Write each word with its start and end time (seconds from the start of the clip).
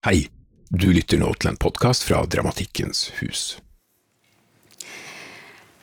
Hei, 0.00 0.30
du 0.72 0.86
lytter 0.96 1.18
nå 1.20 1.34
til 1.36 1.50
en 1.50 1.58
podkast 1.60 2.06
fra 2.08 2.22
Dramatikkens 2.24 3.10
hus. 3.18 3.58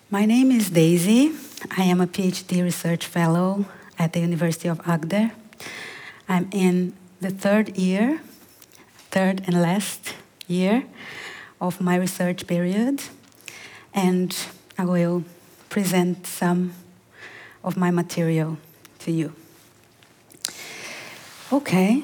My 0.10 0.26
name 0.26 0.50
is 0.58 0.72
Daisy. 0.74 1.38
I 1.78 1.86
am 1.86 2.02
a 2.02 2.08
PhD 2.08 2.64
research 2.64 3.06
fellow 3.06 3.66
at 4.00 4.14
the 4.14 4.20
University 4.20 4.70
of 4.70 4.82
Agder. 4.88 5.30
I'm 6.28 6.50
in 6.52 6.96
the 7.22 7.30
third 7.30 7.78
year, 7.78 8.18
third 9.12 9.44
and 9.46 9.62
last 9.62 10.16
year 10.48 10.88
of 11.62 11.80
my 11.80 11.96
research 11.96 12.48
period, 12.48 13.04
and 13.94 14.36
I 14.80 14.86
will 14.86 15.26
present 15.70 16.26
some 16.26 16.74
of 17.64 17.78
my 17.78 17.92
material 17.92 18.58
to 19.06 19.12
you. 19.12 19.34
Okay. 21.54 22.02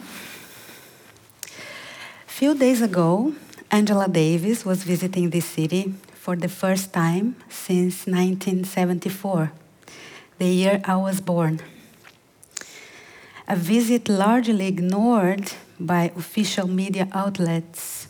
Few 2.33 2.55
days 2.55 2.81
ago, 2.81 3.35
Angela 3.69 4.07
Davis 4.07 4.65
was 4.65 4.83
visiting 4.83 5.29
this 5.29 5.45
city 5.45 5.93
for 6.15 6.35
the 6.35 6.49
first 6.49 6.91
time 6.91 7.35
since 7.47 8.07
1974, 8.07 9.51
the 10.39 10.47
year 10.47 10.81
I 10.83 10.95
was 10.95 11.21
born. 11.21 11.61
A 13.47 13.55
visit 13.55 14.09
largely 14.09 14.65
ignored 14.65 15.53
by 15.79 16.11
official 16.17 16.67
media 16.67 17.07
outlets, 17.11 18.07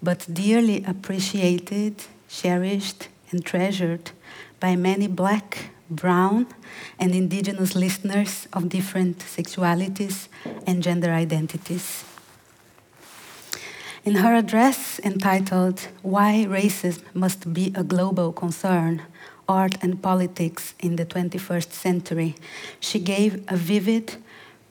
but 0.00 0.28
dearly 0.32 0.84
appreciated, 0.84 2.04
cherished, 2.28 3.08
and 3.32 3.44
treasured 3.44 4.12
by 4.60 4.76
many 4.76 5.08
black, 5.08 5.70
brown, 5.90 6.46
and 7.00 7.16
indigenous 7.16 7.74
listeners 7.74 8.46
of 8.52 8.68
different 8.68 9.18
sexualities 9.18 10.28
and 10.68 10.84
gender 10.84 11.10
identities. 11.10 12.04
In 14.02 14.14
her 14.14 14.34
address 14.34 14.98
entitled 15.04 15.88
Why 16.00 16.46
Racism 16.48 17.02
Must 17.12 17.52
Be 17.52 17.70
a 17.74 17.84
Global 17.84 18.32
Concern 18.32 19.02
Art 19.46 19.76
and 19.82 20.00
Politics 20.00 20.72
in 20.80 20.96
the 20.96 21.04
21st 21.04 21.70
Century, 21.70 22.34
she 22.80 22.98
gave 22.98 23.44
a 23.46 23.56
vivid, 23.56 24.16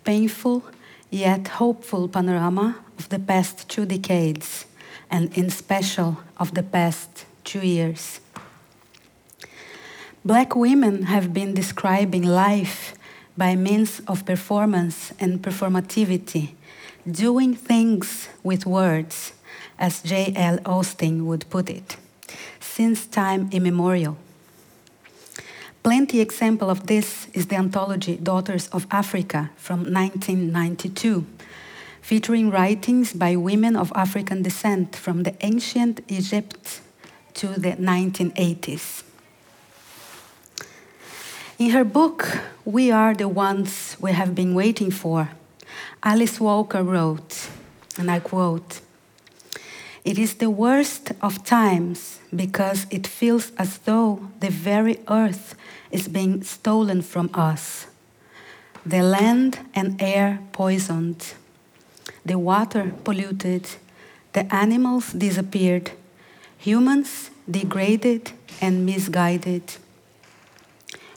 painful, 0.04 0.64
yet 1.12 1.48
hopeful 1.48 2.08
panorama 2.08 2.78
of 2.98 3.10
the 3.10 3.20
past 3.20 3.70
two 3.70 3.86
decades, 3.86 4.66
and 5.12 5.38
in 5.38 5.52
special 5.52 6.18
of 6.38 6.56
the 6.56 6.64
past 6.64 7.26
two 7.44 7.62
years. 7.62 8.22
Black 10.26 10.56
women 10.56 11.04
have 11.04 11.36
been 11.36 11.54
describing 11.54 12.24
life 12.24 12.96
by 13.38 13.56
means 13.56 14.02
of 14.08 14.26
performance 14.26 15.14
and 15.20 15.40
performativity 15.40 16.56
doing 17.10 17.54
things 17.56 18.30
with 18.44 18.66
words, 18.66 19.34
as 19.78 20.02
J.L. 20.02 20.60
Austin 20.66 21.26
would 21.26 21.50
put 21.50 21.70
it, 21.70 21.98
since 22.60 23.06
time 23.06 23.50
immemorial. 23.52 24.18
Plenty 25.84 26.20
example 26.20 26.70
of 26.70 26.88
this 26.88 27.28
is 27.34 27.48
the 27.48 27.56
anthology 27.56 28.18
Daughters 28.18 28.68
of 28.68 28.86
Africa 28.92 29.50
from 29.56 29.80
1992, 29.92 31.26
featuring 32.02 32.50
writings 32.50 33.14
by 33.14 33.36
women 33.36 33.76
of 33.76 33.92
African 33.96 34.42
descent 34.42 34.96
from 34.96 35.24
the 35.24 35.36
ancient 35.42 36.02
Egypt 36.10 36.82
to 37.36 37.48
the 37.48 37.72
1980s. 37.72 39.04
In 41.58 41.72
her 41.72 41.84
book, 41.84 42.40
We 42.66 42.92
Are 42.92 43.14
the 43.14 43.28
Ones 43.28 43.96
We 44.00 44.12
Have 44.12 44.36
Been 44.36 44.54
Waiting 44.54 44.92
For, 44.92 45.30
Alice 46.02 46.40
Walker 46.40 46.82
wrote, 46.82 47.50
and 47.98 48.10
I 48.10 48.22
quote, 48.22 48.80
It 50.06 50.18
is 50.18 50.36
the 50.36 50.50
worst 50.50 51.12
of 51.22 51.44
times 51.44 52.20
because 52.34 52.88
it 52.90 53.06
feels 53.06 53.52
as 53.58 53.80
though 53.80 54.30
the 54.40 54.50
very 54.50 55.00
earth 55.10 55.56
is 55.92 56.08
being 56.08 56.42
stolen 56.44 57.02
from 57.02 57.30
us, 57.34 57.88
the 58.86 59.02
land 59.02 59.60
and 59.76 60.02
air 60.02 60.40
poisoned, 60.54 61.34
the 62.26 62.40
water 62.40 62.94
polluted, 63.04 63.68
the 64.32 64.54
animals 64.56 65.12
disappeared, 65.12 65.92
humans 66.58 67.30
degraded 67.52 68.32
and 68.62 68.86
misguided. 68.86 69.76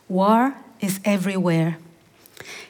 War 0.08 0.54
is 0.80 0.98
everywhere. 1.04 1.78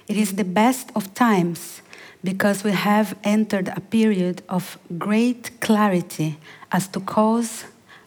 It 0.07 0.19
is 0.19 0.35
the 0.35 0.45
best 0.45 0.91
of 0.95 1.15
times 1.15 1.82
because 2.25 2.63
we 2.63 2.73
have 2.73 3.17
entered 3.25 3.69
a 3.69 3.81
period 3.81 4.43
of 4.49 4.79
great 4.99 5.61
clarity 5.61 6.39
as 6.71 6.87
to 6.89 7.01
cause 7.01 7.65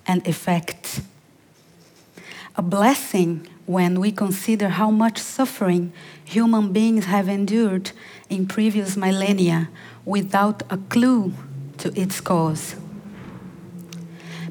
and 0.08 0.26
effect. 0.28 1.02
A 2.56 2.62
blessing 2.62 3.48
when 3.66 4.00
we 4.00 4.12
consider 4.12 4.70
how 4.70 4.90
much 4.92 5.18
suffering 5.18 5.92
human 6.24 6.72
beings 6.72 7.06
have 7.06 7.28
endured 7.28 7.92
in 8.30 8.48
previous 8.48 8.96
millennia 8.96 9.70
without 10.06 10.64
a 10.70 10.78
clue 10.78 11.34
to 11.78 12.00
its 12.00 12.22
cause. 12.22 12.76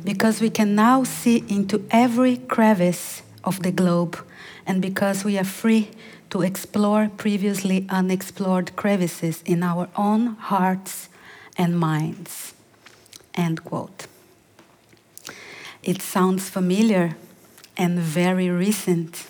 Because 0.03 0.41
we 0.41 0.51
can 0.51 0.75
now 0.75 1.05
see 1.05 1.45
into 1.49 1.83
every 1.91 2.37
crevice 2.37 3.23
of 3.43 3.63
the 3.63 3.73
globe, 3.73 4.19
and 4.67 4.83
because 4.83 5.25
we 5.25 5.39
are 5.39 5.45
free 5.45 5.91
to 6.31 6.43
explore 6.43 7.11
previously 7.17 7.87
unexplored 7.89 8.75
crevices 8.77 9.43
in 9.47 9.63
our 9.63 9.89
own 9.97 10.37
hearts 10.37 11.09
and 11.57 11.79
minds. 11.79 12.55
End 13.35 13.65
quote. 13.65 14.07
It 15.83 16.01
sounds 16.01 16.49
familiar 16.49 17.17
and 17.77 17.99
very 17.99 18.49
recent, 18.49 19.27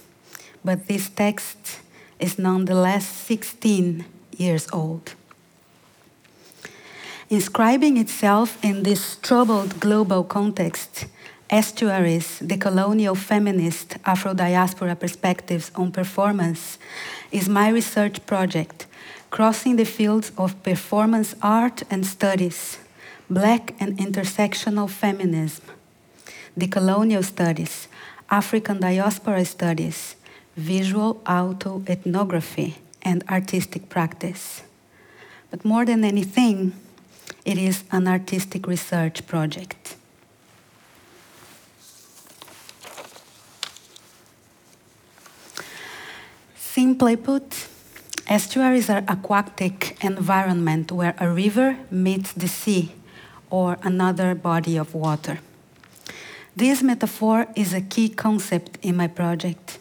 but 0.65 0.87
this 0.87 1.09
text 1.09 1.81
is 2.19 2.38
nonetheless 2.38 3.06
16 3.06 4.05
years 4.37 4.69
old. 4.72 5.15
Inscribing 7.31 7.97
itself 7.97 8.62
in 8.62 8.82
this 8.82 9.16
troubled 9.16 9.81
global 9.81 10.22
context, 10.22 11.06
Estuaries, 11.55 12.41
decolonial 12.41 13.17
feminist 13.17 13.97
Afro 14.05 14.35
diaspora 14.35 14.97
perspectives 14.97 15.71
on 15.77 15.93
performance, 15.93 16.79
is 17.31 17.49
my 17.49 17.69
research 17.69 18.27
project, 18.27 18.87
crossing 19.31 19.77
the 19.77 19.85
fields 19.85 20.33
of 20.37 20.61
performance 20.65 21.37
art 21.43 21.85
and 21.93 22.05
studies, 22.05 22.79
black 23.31 23.73
and 23.79 23.97
intersectional 23.99 24.91
feminism, 24.91 25.65
decolonial 26.59 27.23
studies, 27.23 27.87
African 28.31 28.81
diaspora 28.81 29.45
studies, 29.45 30.17
visual 30.57 31.23
auto 31.25 31.85
ethnography, 31.87 32.79
and 33.03 33.23
artistic 33.29 33.89
practice. 33.89 34.65
But 35.53 35.65
more 35.65 35.85
than 35.85 36.03
anything, 36.03 36.73
it 37.45 37.59
is 37.59 37.85
an 37.93 38.09
artistic 38.09 38.67
research 38.67 39.25
project. 39.29 39.95
Simply 46.75 47.15
put, 47.15 47.69
estuaries 48.27 48.91
are 48.91 49.05
aquatic 49.07 49.97
environment 50.03 50.91
where 50.91 51.15
a 51.21 51.29
river 51.29 51.79
meets 51.89 52.33
the 52.33 52.49
sea 52.49 52.91
or 53.49 53.79
another 53.85 54.35
body 54.35 54.77
of 54.77 54.93
water. 54.93 55.39
This 56.57 56.83
metaphor 56.83 57.47
is 57.55 57.73
a 57.73 57.81
key 57.81 58.09
concept 58.09 58.79
in 58.83 58.97
my 58.97 59.07
project. 59.07 59.79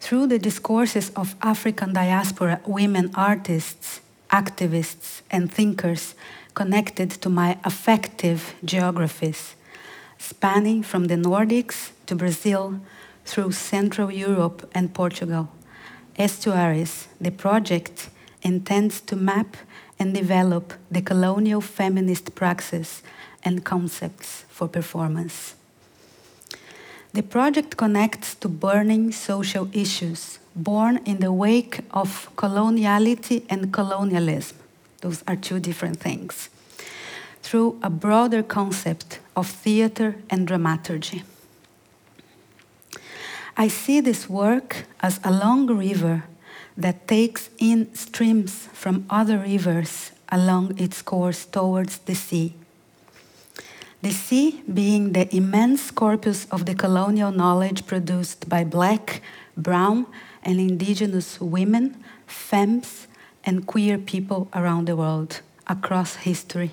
Through 0.00 0.26
the 0.26 0.38
discourses 0.40 1.10
of 1.10 1.36
African 1.40 1.92
diaspora 1.92 2.60
women 2.66 3.12
artists, 3.14 4.00
activists, 4.32 5.22
and 5.30 5.48
thinkers 5.48 6.16
connected 6.54 7.12
to 7.22 7.28
my 7.30 7.56
affective 7.62 8.56
geographies, 8.64 9.54
spanning 10.18 10.82
from 10.82 11.04
the 11.04 11.14
Nordics 11.14 11.92
to 12.06 12.16
Brazil 12.16 12.80
through 13.24 13.52
Central 13.52 14.10
Europe 14.10 14.68
and 14.74 14.92
Portugal, 14.92 15.50
Estuaries, 16.16 17.08
the 17.20 17.30
project 17.30 18.08
intends 18.42 19.00
to 19.00 19.16
map 19.16 19.56
and 19.98 20.14
develop 20.14 20.74
decolonial 20.92 21.62
feminist 21.62 22.34
praxis 22.34 23.02
and 23.44 23.64
concepts 23.64 24.44
for 24.48 24.68
performance. 24.68 25.54
The 27.12 27.22
project 27.22 27.76
connects 27.76 28.34
to 28.36 28.48
burning 28.48 29.12
social 29.12 29.68
issues 29.72 30.38
born 30.56 31.00
in 31.04 31.18
the 31.18 31.32
wake 31.32 31.80
of 31.90 32.28
coloniality 32.36 33.44
and 33.50 33.72
colonialism. 33.72 34.56
Those 35.00 35.22
are 35.26 35.36
two 35.36 35.58
different 35.58 36.00
things. 36.00 36.48
Through 37.42 37.78
a 37.82 37.90
broader 37.90 38.42
concept 38.42 39.18
of 39.36 39.48
theater 39.48 40.16
and 40.30 40.46
dramaturgy. 40.46 41.22
I 43.56 43.68
see 43.68 44.00
this 44.00 44.28
work 44.28 44.84
as 45.00 45.20
a 45.22 45.30
long 45.30 45.66
river 45.68 46.24
that 46.76 47.06
takes 47.06 47.50
in 47.58 47.94
streams 47.94 48.68
from 48.72 49.06
other 49.08 49.38
rivers 49.38 50.10
along 50.28 50.76
its 50.76 51.02
course 51.02 51.44
towards 51.46 51.98
the 51.98 52.16
sea. 52.16 52.54
The 54.02 54.10
sea 54.10 54.62
being 54.72 55.12
the 55.12 55.34
immense 55.34 55.92
corpus 55.92 56.46
of 56.50 56.66
the 56.66 56.74
colonial 56.74 57.30
knowledge 57.30 57.86
produced 57.86 58.48
by 58.48 58.64
black, 58.64 59.22
brown, 59.56 60.06
and 60.42 60.58
indigenous 60.58 61.40
women, 61.40 62.02
femmes, 62.26 63.06
and 63.44 63.66
queer 63.66 63.98
people 63.98 64.48
around 64.52 64.88
the 64.88 64.96
world, 64.96 65.42
across 65.68 66.16
history. 66.16 66.72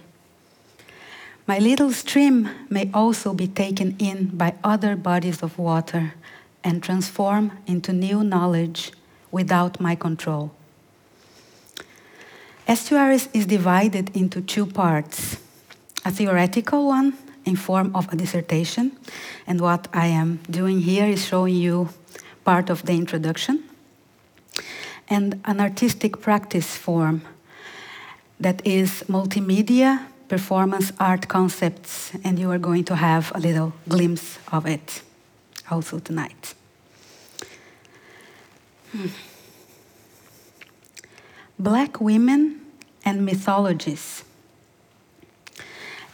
My 1.46 1.60
little 1.60 1.92
stream 1.92 2.50
may 2.70 2.90
also 2.94 3.34
be 3.34 3.48
taken 3.48 3.96
in 4.00 4.36
by 4.36 4.56
other 4.64 4.96
bodies 4.96 5.44
of 5.44 5.60
water 5.60 6.14
and 6.64 6.84
transform 6.84 7.52
into 7.68 7.94
new 7.94 8.24
knowledge 8.24 8.92
without 9.32 9.80
my 9.80 9.96
control. 9.96 10.52
Estuaries 12.68 13.28
is 13.34 13.46
divided 13.46 14.16
into 14.16 14.42
two 14.42 14.66
parts 14.66 15.38
a 16.04 16.12
theoretical 16.12 16.88
one 16.88 17.14
in 17.46 17.56
form 17.56 17.96
of 17.96 18.12
a 18.12 18.16
dissertation, 18.16 18.92
and 19.46 19.62
what 19.62 19.88
I 19.94 20.08
am 20.08 20.40
doing 20.50 20.82
here 20.82 21.06
is 21.06 21.26
showing 21.26 21.56
you 21.56 21.90
part 22.44 22.70
of 22.70 22.86
the 22.86 22.94
introduction, 22.94 23.64
and 25.08 25.40
an 25.46 25.60
artistic 25.60 26.22
practice 26.22 26.76
form 26.76 27.22
that 28.40 28.66
is 28.66 29.04
multimedia 29.08 30.08
performance 30.28 30.92
art 31.00 31.28
concepts, 31.28 32.12
and 32.24 32.40
you 32.40 32.50
are 32.50 32.60
going 32.60 32.84
to 32.86 32.96
have 32.96 33.32
a 33.36 33.40
little 33.40 33.74
glimpse 33.88 34.40
of 34.52 34.66
it 34.66 35.04
also 35.72 36.00
tonight. 36.00 36.54
Hmm. 38.92 39.08
Black 41.58 42.02
women 42.02 42.62
and 43.06 43.26
mythologies. 43.26 44.24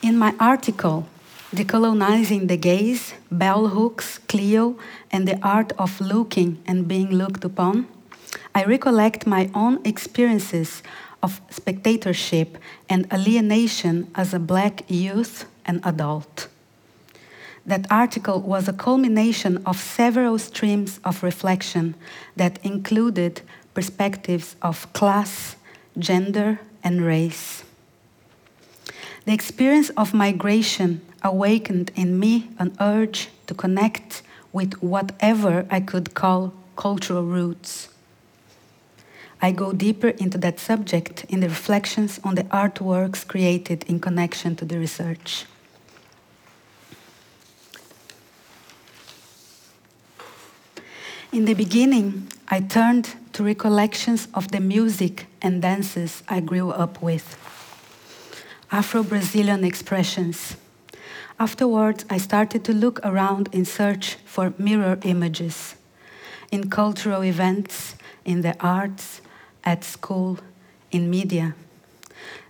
In 0.02 0.18
my 0.18 0.34
article, 0.40 1.08
Decolonizing 1.56 2.50
the 2.50 2.58
Gaze, 2.58 3.14
Bell 3.32 3.70
Hooks, 3.70 4.20
Cleo, 4.28 4.78
and 5.10 5.28
the 5.28 5.40
Art 5.42 5.72
of 5.80 6.00
Looking 6.02 6.62
and 6.68 6.88
Being 6.88 7.10
Looked 7.10 7.46
Upon, 7.46 7.88
I 8.54 8.66
recollect 8.66 9.26
my 9.26 9.50
own 9.56 9.80
experiences 9.86 10.84
of 11.24 11.42
spectatorship 11.50 12.58
and 12.90 13.12
alienation 13.14 14.12
as 14.14 14.34
a 14.34 14.40
black 14.40 14.84
youth 14.90 15.46
and 15.66 15.80
adult. 15.84 16.48
That 17.68 17.86
article 17.92 18.40
was 18.40 18.70
a 18.70 18.74
culmination 18.74 19.62
of 19.66 19.78
several 19.78 20.40
streams 20.40 21.02
of 21.04 21.22
reflection 21.22 21.96
that 22.38 22.66
included 22.66 23.42
perspectives 23.74 24.56
of 24.62 24.92
class, 24.94 25.58
gender, 26.00 26.62
and 26.82 27.02
race. 27.02 27.66
The 29.26 29.34
experience 29.34 29.90
of 29.98 30.14
migration 30.14 31.02
awakened 31.22 31.92
in 31.94 32.18
me 32.18 32.50
an 32.58 32.74
urge 32.80 33.28
to 33.48 33.54
connect 33.54 34.22
with 34.54 34.82
whatever 34.82 35.66
I 35.70 35.82
could 35.82 36.14
call 36.14 36.54
cultural 36.78 37.24
roots. 37.24 37.90
I 39.42 39.52
go 39.52 39.74
deeper 39.74 40.10
into 40.10 40.38
that 40.38 40.60
subject 40.60 41.26
in 41.28 41.42
the 41.42 41.50
reflections 41.50 42.20
on 42.24 42.36
the 42.36 42.46
artworks 42.46 43.28
created 43.28 43.84
in 43.90 44.00
connection 44.00 44.56
to 44.56 44.66
the 44.66 44.80
research. 44.80 45.46
In 51.38 51.46
the 51.46 51.54
beginning, 51.54 52.30
I 52.48 52.62
turned 52.62 53.14
to 53.34 53.44
recollections 53.44 54.28
of 54.34 54.50
the 54.50 54.60
music 54.60 55.28
and 55.40 55.62
dances 55.62 56.24
I 56.28 56.40
grew 56.40 56.72
up 56.72 57.00
with. 57.00 57.38
Afro 58.72 59.04
Brazilian 59.04 59.64
expressions. 59.64 60.58
Afterwards, 61.40 62.06
I 62.10 62.18
started 62.18 62.64
to 62.64 62.74
look 62.74 63.00
around 63.04 63.50
in 63.52 63.66
search 63.66 64.16
for 64.26 64.56
mirror 64.58 64.98
images 65.04 65.76
in 66.52 66.72
cultural 66.72 67.24
events, 67.24 67.94
in 68.26 68.42
the 68.42 68.56
arts, 68.60 69.22
at 69.64 69.84
school, 69.84 70.40
in 70.90 71.08
media. 71.08 71.54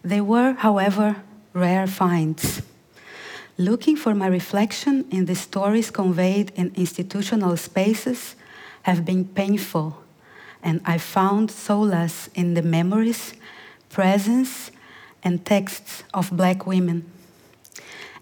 They 0.01 0.21
were, 0.21 0.53
however, 0.53 1.17
rare 1.51 1.87
finds. 1.87 2.61
Looking 3.57 3.97
for 3.97 4.15
my 4.15 4.27
reflection 4.27 5.03
in 5.11 5.25
the 5.25 5.35
stories 5.35 5.91
conveyed 5.91 6.53
in 6.55 6.71
institutional 6.75 7.57
spaces 7.57 8.37
have 8.87 9.03
been 9.03 9.25
painful, 9.25 9.97
and 10.63 10.79
I 10.85 10.97
found 10.97 11.51
solace 11.51 12.29
in 12.33 12.53
the 12.53 12.61
memories, 12.61 13.33
presence, 13.89 14.71
and 15.21 15.45
texts 15.45 16.05
of 16.13 16.31
black 16.31 16.65
women. 16.65 17.03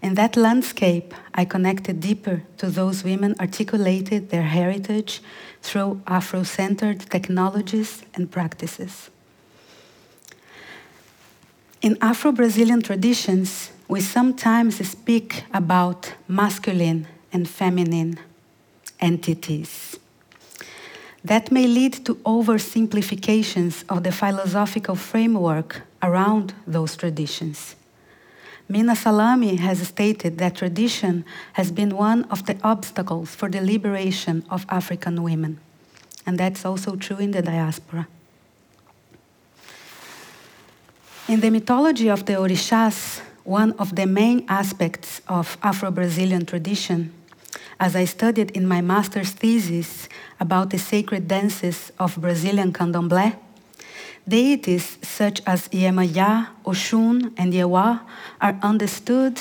In 0.02 0.14
that 0.14 0.36
landscape, 0.36 1.14
I 1.32 1.44
connected 1.44 2.00
deeper 2.00 2.42
to 2.58 2.66
those 2.68 3.04
women 3.04 3.36
articulated 3.38 4.30
their 4.30 4.42
heritage 4.42 5.22
through 5.62 6.02
Afro 6.04 6.42
centered 6.42 7.00
technologies 7.10 8.02
and 8.14 8.28
practices. 8.28 9.08
In 11.80 11.96
Afro 12.00 12.32
Brazilian 12.32 12.82
traditions, 12.82 13.70
we 13.86 14.00
sometimes 14.00 14.84
speak 14.88 15.44
about 15.54 16.14
masculine 16.26 17.06
and 17.32 17.48
feminine 17.48 18.18
entities. 18.98 20.00
That 21.26 21.50
may 21.50 21.66
lead 21.66 22.04
to 22.04 22.14
oversimplifications 22.24 23.82
of 23.88 24.04
the 24.04 24.12
philosophical 24.12 24.94
framework 24.94 25.82
around 26.00 26.54
those 26.68 26.96
traditions. 26.96 27.74
Minna 28.68 28.94
Salami 28.94 29.56
has 29.56 29.88
stated 29.88 30.38
that 30.38 30.54
tradition 30.54 31.24
has 31.54 31.72
been 31.72 31.96
one 31.96 32.22
of 32.30 32.46
the 32.46 32.56
obstacles 32.62 33.34
for 33.34 33.48
the 33.48 33.60
liberation 33.60 34.44
of 34.50 34.66
African 34.68 35.20
women. 35.24 35.58
And 36.24 36.38
that's 36.38 36.64
also 36.64 36.94
true 36.94 37.18
in 37.18 37.32
the 37.32 37.42
diaspora. 37.42 38.06
In 41.26 41.40
the 41.40 41.50
mythology 41.50 42.08
of 42.08 42.24
the 42.26 42.34
Orishas, 42.34 43.20
one 43.42 43.72
of 43.80 43.96
the 43.96 44.06
main 44.06 44.44
aspects 44.48 45.22
of 45.26 45.58
Afro 45.60 45.90
Brazilian 45.90 46.46
tradition 46.46 47.12
as 47.78 47.94
I 47.94 48.04
studied 48.04 48.50
in 48.52 48.66
my 48.66 48.80
master's 48.80 49.30
thesis 49.30 50.08
about 50.40 50.70
the 50.70 50.78
sacred 50.78 51.28
dances 51.28 51.92
of 51.98 52.16
Brazilian 52.16 52.72
candomblé, 52.72 53.36
deities 54.26 54.98
such 55.02 55.42
as 55.46 55.68
Iemanjá, 55.68 56.48
Oshun, 56.64 57.32
and 57.36 57.52
Yewa 57.52 58.00
are 58.40 58.58
understood 58.62 59.38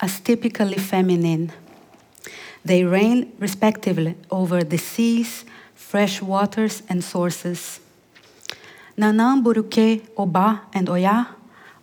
as 0.00 0.20
typically 0.20 0.78
feminine. 0.78 1.52
They 2.64 2.84
reign 2.84 3.32
respectively 3.38 4.14
over 4.30 4.62
the 4.62 4.78
seas, 4.78 5.44
fresh 5.74 6.20
waters, 6.20 6.82
and 6.88 7.02
sources. 7.02 7.80
Nanam, 8.96 9.42
Buruke, 9.42 10.02
Oba, 10.16 10.62
and 10.74 10.88
Oya, 10.88 11.28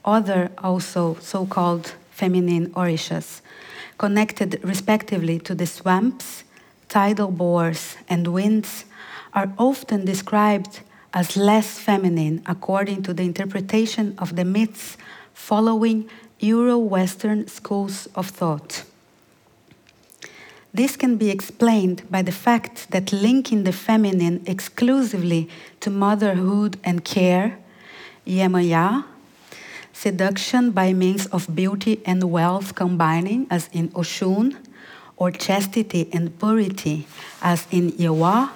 other 0.03 0.51
also 0.57 1.17
so 1.19 1.45
called 1.45 1.93
feminine 2.11 2.69
orishas, 2.71 3.41
connected 3.97 4.59
respectively 4.63 5.39
to 5.39 5.55
the 5.55 5.65
swamps, 5.65 6.43
tidal 6.89 7.31
bores, 7.31 7.97
and 8.07 8.27
winds, 8.27 8.85
are 9.33 9.51
often 9.57 10.05
described 10.05 10.81
as 11.13 11.37
less 11.37 11.79
feminine 11.79 12.41
according 12.45 13.03
to 13.03 13.13
the 13.13 13.23
interpretation 13.23 14.13
of 14.17 14.35
the 14.35 14.45
myths 14.45 14.97
following 15.33 16.09
Euro 16.39 16.77
Western 16.77 17.47
schools 17.47 18.07
of 18.15 18.27
thought. 18.27 18.83
This 20.73 20.97
can 20.97 21.15
be 21.15 21.29
explained 21.29 22.03
by 22.11 22.21
the 22.21 22.33
fact 22.33 22.91
that 22.91 23.13
linking 23.13 23.63
the 23.63 23.71
feminine 23.71 24.43
exclusively 24.45 25.47
to 25.79 25.89
motherhood 25.89 26.77
and 26.83 27.05
care, 27.05 27.57
Iemanjá, 28.27 29.05
seduction 29.95 30.71
by 30.71 30.91
means 30.91 31.25
of 31.27 31.55
beauty 31.55 32.01
and 32.05 32.21
wealth 32.29 32.75
combining, 32.75 33.47
as 33.49 33.69
in 33.71 33.89
Oshun, 33.91 34.57
or 35.15 35.31
chastity 35.31 36.09
and 36.11 36.37
purity, 36.37 37.07
as 37.41 37.65
in 37.71 37.93
Yewa, 37.93 38.49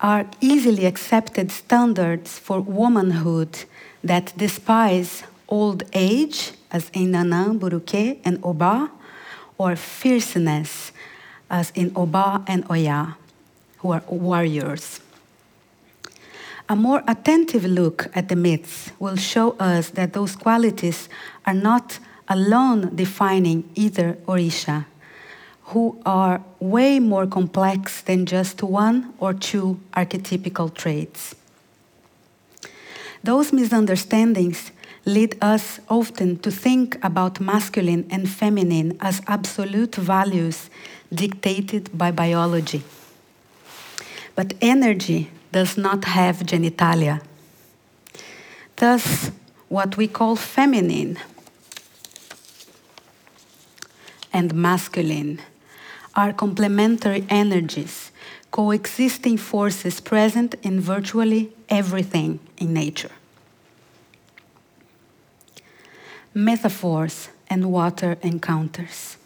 are 0.00 0.24
easily 0.40 0.86
accepted 0.86 1.50
standards 1.50 2.38
for 2.38 2.60
womanhood 2.60 3.64
that 4.02 4.32
despise 4.36 5.24
old 5.48 5.82
age, 5.92 6.52
as 6.70 6.88
in 6.94 7.10
Nanam, 7.10 7.58
Buruke, 7.58 8.18
and 8.24 8.38
Oba, 8.44 8.90
or 9.58 9.74
fierceness, 9.74 10.92
as 11.50 11.72
in 11.74 11.92
Oba 11.96 12.44
and 12.46 12.64
Oya, 12.70 13.16
who 13.78 13.90
are 13.90 14.02
warriors. 14.08 15.00
A 16.70 16.76
more 16.76 17.02
attentive 17.08 17.64
look 17.64 18.06
at 18.14 18.28
the 18.28 18.36
myths 18.36 18.92
will 19.00 19.16
show 19.16 19.56
us 19.58 19.90
that 19.90 20.12
those 20.12 20.36
qualities 20.36 21.08
are 21.44 21.52
not 21.52 21.98
alone 22.28 22.94
defining 22.94 23.68
either 23.74 24.16
Orisha, 24.28 24.86
who 25.64 26.00
are 26.06 26.40
way 26.60 27.00
more 27.00 27.26
complex 27.26 28.02
than 28.02 28.24
just 28.24 28.62
one 28.62 29.12
or 29.18 29.34
two 29.34 29.80
archetypical 29.94 30.72
traits. 30.72 31.34
Those 33.24 33.52
misunderstandings 33.52 34.70
lead 35.04 35.36
us 35.42 35.80
often 35.88 36.38
to 36.38 36.52
think 36.52 37.04
about 37.04 37.40
masculine 37.40 38.06
and 38.12 38.30
feminine 38.30 38.96
as 39.00 39.22
absolute 39.26 39.96
values 39.96 40.70
dictated 41.12 41.90
by 41.98 42.12
biology. 42.12 42.84
But 44.36 44.54
energy 44.60 45.30
does 45.52 45.76
not 45.76 46.04
have 46.04 46.38
genitalia. 46.38 47.22
Thus, 48.76 49.30
what 49.68 49.96
we 49.96 50.08
call 50.08 50.36
feminine 50.36 51.18
and 54.32 54.54
masculine 54.54 55.40
are 56.14 56.32
complementary 56.32 57.24
energies, 57.28 58.10
coexisting 58.50 59.36
forces 59.36 60.00
present 60.00 60.54
in 60.62 60.80
virtually 60.80 61.52
everything 61.68 62.40
in 62.58 62.72
nature. 62.72 63.12
Metaphors 66.34 67.28
and 67.48 67.72
water 67.72 68.16
encounters. 68.22 69.16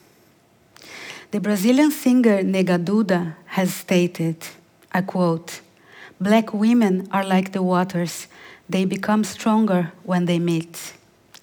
The 1.31 1.41
Brazilian 1.41 1.91
singer 1.91 2.43
Nega 2.43 2.83
Duda 2.83 3.35
has 3.47 3.75
stated, 3.75 4.37
I 4.93 5.03
quote, 5.03 5.61
Black 6.25 6.55
women 6.55 7.07
are 7.13 7.23
like 7.23 7.53
the 7.53 7.63
waters, 7.63 8.29
they 8.67 8.87
become 8.87 9.25
stronger 9.25 9.93
when 10.05 10.25
they 10.25 10.39
meet. 10.39 10.95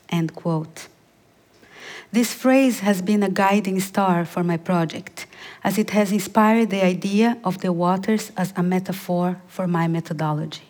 End 0.10 0.34
quote. 0.34 0.88
This 2.12 2.34
phrase 2.34 2.80
has 2.80 3.00
been 3.04 3.22
a 3.22 3.30
guiding 3.30 3.80
star 3.80 4.26
for 4.26 4.44
my 4.44 4.58
project, 4.58 5.28
as 5.64 5.78
it 5.78 5.92
has 5.92 6.12
inspired 6.12 6.72
the 6.72 6.84
idea 6.84 7.38
of 7.44 7.60
the 7.60 7.72
waters 7.72 8.32
as 8.36 8.54
a 8.56 8.64
metaphor 8.64 9.40
for 9.48 9.68
my 9.68 9.88
methodology. 9.88 10.68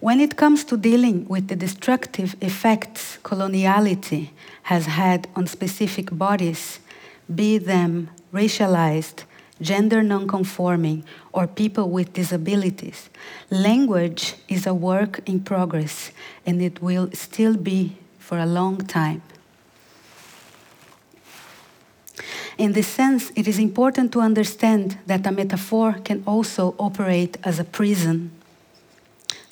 When 0.00 0.18
it 0.18 0.36
comes 0.36 0.64
to 0.64 0.76
dealing 0.76 1.28
with 1.28 1.46
the 1.46 1.56
destructive 1.56 2.34
effects 2.40 3.18
coloniality 3.22 4.30
has 4.64 4.86
had 4.86 5.28
on 5.36 5.46
specific 5.46 6.08
bodies, 6.10 6.80
be 7.32 7.58
them 7.58 8.10
racialized, 8.34 9.22
gender 9.60 10.02
nonconforming, 10.02 11.04
or 11.32 11.46
people 11.46 11.90
with 11.90 12.12
disabilities, 12.12 13.10
language 13.50 14.34
is 14.48 14.66
a 14.66 14.74
work 14.74 15.20
in 15.26 15.40
progress 15.40 16.12
and 16.46 16.62
it 16.62 16.82
will 16.82 17.10
still 17.12 17.56
be 17.56 17.96
for 18.18 18.38
a 18.38 18.46
long 18.46 18.78
time. 18.78 19.22
In 22.58 22.72
this 22.72 22.88
sense, 22.88 23.32
it 23.36 23.48
is 23.48 23.58
important 23.58 24.12
to 24.12 24.20
understand 24.20 24.98
that 25.06 25.26
a 25.26 25.32
metaphor 25.32 25.94
can 26.04 26.22
also 26.26 26.74
operate 26.78 27.38
as 27.42 27.58
a 27.58 27.64
prison. 27.64 28.32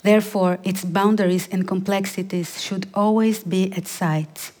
Therefore, 0.03 0.59
its 0.63 0.85
boundaries 0.85 1.47
and 1.51 1.67
complexities 1.67 2.61
should 2.61 2.87
always 2.93 3.43
be 3.43 3.73
at 3.73 3.87
sight. 3.87 4.51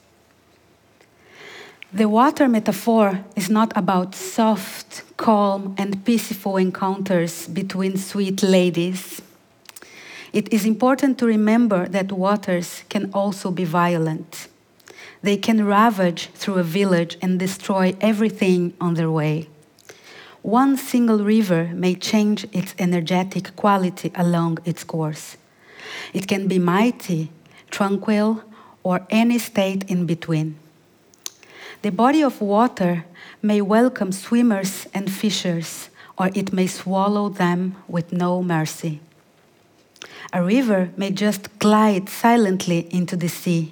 The 1.91 2.07
water 2.07 2.47
metaphor 2.47 3.25
is 3.35 3.49
not 3.49 3.73
about 3.75 4.13
soft, 4.13 5.01
calm, 5.17 5.73
and 5.75 6.05
peaceful 6.05 6.57
encounters 6.57 7.47
between 7.47 7.97
sweet 7.97 8.43
ladies. 8.43 9.23
It 10.31 10.53
is 10.53 10.67
important 10.67 11.17
to 11.17 11.25
remember 11.25 11.87
that 11.87 12.11
waters 12.11 12.83
can 12.89 13.09
also 13.11 13.49
be 13.49 13.65
violent. 13.65 14.49
They 15.23 15.35
can 15.35 15.65
ravage 15.65 16.27
through 16.35 16.59
a 16.59 16.63
village 16.63 17.17
and 17.23 17.39
destroy 17.39 17.95
everything 17.99 18.75
on 18.79 18.93
their 18.93 19.09
way. 19.09 19.47
One 20.43 20.77
single 20.77 21.23
river 21.23 21.71
may 21.73 21.95
change 21.95 22.45
its 22.51 22.75
energetic 22.77 23.55
quality 23.55 24.11
along 24.13 24.59
its 24.63 24.83
course. 24.83 25.37
It 26.13 26.27
can 26.27 26.47
be 26.47 26.59
mighty, 26.59 27.31
tranquil, 27.71 28.43
or 28.83 29.07
any 29.09 29.39
state 29.39 29.89
in 29.89 30.05
between. 30.05 30.58
The 31.81 31.91
body 31.91 32.21
of 32.21 32.41
water 32.41 33.05
may 33.41 33.61
welcome 33.61 34.11
swimmers 34.11 34.85
and 34.93 35.09
fishers, 35.09 35.89
or 36.17 36.29
it 36.35 36.51
may 36.51 36.67
swallow 36.67 37.29
them 37.29 37.77
with 37.87 38.11
no 38.11 38.43
mercy. 38.43 38.99
A 40.33 40.43
river 40.43 40.89
may 40.97 41.11
just 41.11 41.57
glide 41.57 42.09
silently 42.09 42.93
into 42.93 43.15
the 43.15 43.29
sea, 43.29 43.71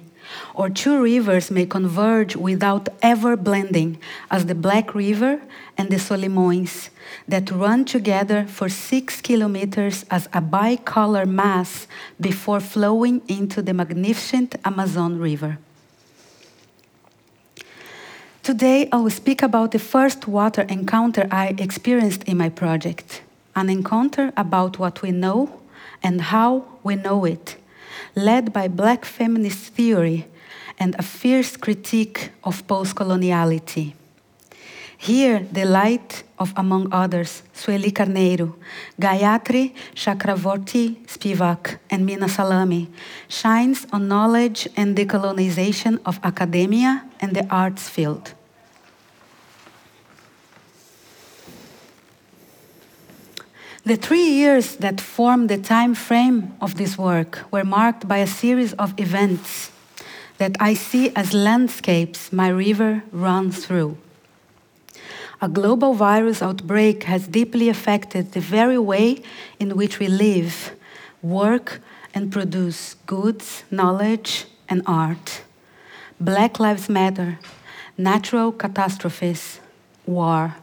or 0.54 0.70
two 0.70 1.02
rivers 1.02 1.50
may 1.50 1.66
converge 1.66 2.34
without 2.34 2.88
ever 3.02 3.36
blending, 3.36 3.98
as 4.30 4.46
the 4.46 4.54
Black 4.54 4.94
River 4.94 5.42
and 5.76 5.90
the 5.90 5.96
Solimões, 5.96 6.88
that 7.28 7.50
run 7.50 7.84
together 7.84 8.46
for 8.46 8.70
six 8.70 9.20
kilometers 9.20 10.06
as 10.10 10.28
a 10.32 10.40
bicolor 10.40 11.28
mass 11.28 11.86
before 12.18 12.60
flowing 12.60 13.20
into 13.28 13.60
the 13.60 13.74
magnificent 13.74 14.56
Amazon 14.64 15.18
River. 15.18 15.58
Today, 18.48 18.88
I 18.90 18.96
will 18.96 19.10
speak 19.10 19.42
about 19.42 19.72
the 19.72 19.78
first 19.78 20.26
water 20.26 20.62
encounter 20.70 21.28
I 21.30 21.54
experienced 21.58 22.24
in 22.24 22.38
my 22.38 22.48
project, 22.48 23.20
an 23.54 23.68
encounter 23.68 24.32
about 24.38 24.78
what 24.78 25.02
we 25.02 25.10
know 25.10 25.60
and 26.02 26.18
how 26.18 26.64
we 26.82 26.96
know 26.96 27.26
it 27.26 27.56
led 28.14 28.54
by 28.54 28.68
black 28.68 29.04
feminist 29.04 29.74
theory 29.74 30.28
and 30.78 30.96
a 30.98 31.02
fierce 31.02 31.58
critique 31.58 32.30
of 32.42 32.66
post-coloniality. 32.66 33.92
Here, 34.96 35.46
the 35.52 35.66
light 35.66 36.22
of, 36.38 36.54
among 36.56 36.90
others, 36.90 37.42
Sueli 37.54 37.92
Carneiro, 37.92 38.54
Gayatri 38.98 39.74
Chakravorty 39.94 41.06
Spivak, 41.06 41.80
and 41.90 42.06
Minna 42.06 42.30
Salami, 42.30 42.88
shines 43.28 43.86
on 43.92 44.08
knowledge 44.08 44.66
and 44.74 44.96
decolonization 44.96 46.00
of 46.06 46.18
academia 46.24 47.04
and 47.20 47.36
the 47.36 47.46
arts 47.50 47.90
field. 47.90 48.32
The 53.88 53.96
three 53.96 54.28
years 54.28 54.76
that 54.84 55.00
form 55.00 55.46
the 55.46 55.56
time 55.56 55.94
frame 55.94 56.54
of 56.60 56.74
this 56.74 56.98
work 56.98 57.46
were 57.50 57.64
marked 57.64 58.06
by 58.06 58.18
a 58.18 58.26
series 58.26 58.74
of 58.74 58.92
events 59.00 59.72
that 60.36 60.56
I 60.60 60.74
see 60.74 61.10
as 61.16 61.32
landscapes 61.32 62.30
my 62.30 62.48
river 62.48 63.02
runs 63.12 63.64
through. 63.64 63.96
A 65.40 65.48
global 65.48 65.94
virus 65.94 66.42
outbreak 66.42 67.04
has 67.04 67.26
deeply 67.26 67.70
affected 67.70 68.32
the 68.32 68.40
very 68.40 68.78
way 68.78 69.22
in 69.58 69.74
which 69.74 69.98
we 69.98 70.08
live, 70.08 70.72
work, 71.22 71.80
and 72.12 72.30
produce 72.30 72.94
goods, 73.06 73.64
knowledge, 73.70 74.44
and 74.68 74.82
art. 74.84 75.40
Black 76.20 76.60
Lives 76.60 76.90
Matter, 76.90 77.38
natural 77.96 78.52
catastrophes, 78.52 79.60
war. 80.04 80.56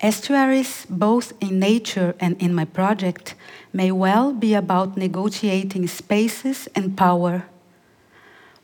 Estuaries, 0.00 0.86
both 0.90 1.32
in 1.40 1.58
nature 1.58 2.14
and 2.20 2.40
in 2.40 2.54
my 2.54 2.64
project, 2.64 3.34
may 3.72 3.90
well 3.90 4.32
be 4.32 4.54
about 4.54 4.96
negotiating 4.96 5.86
spaces 5.86 6.68
and 6.74 6.96
power. 6.96 7.44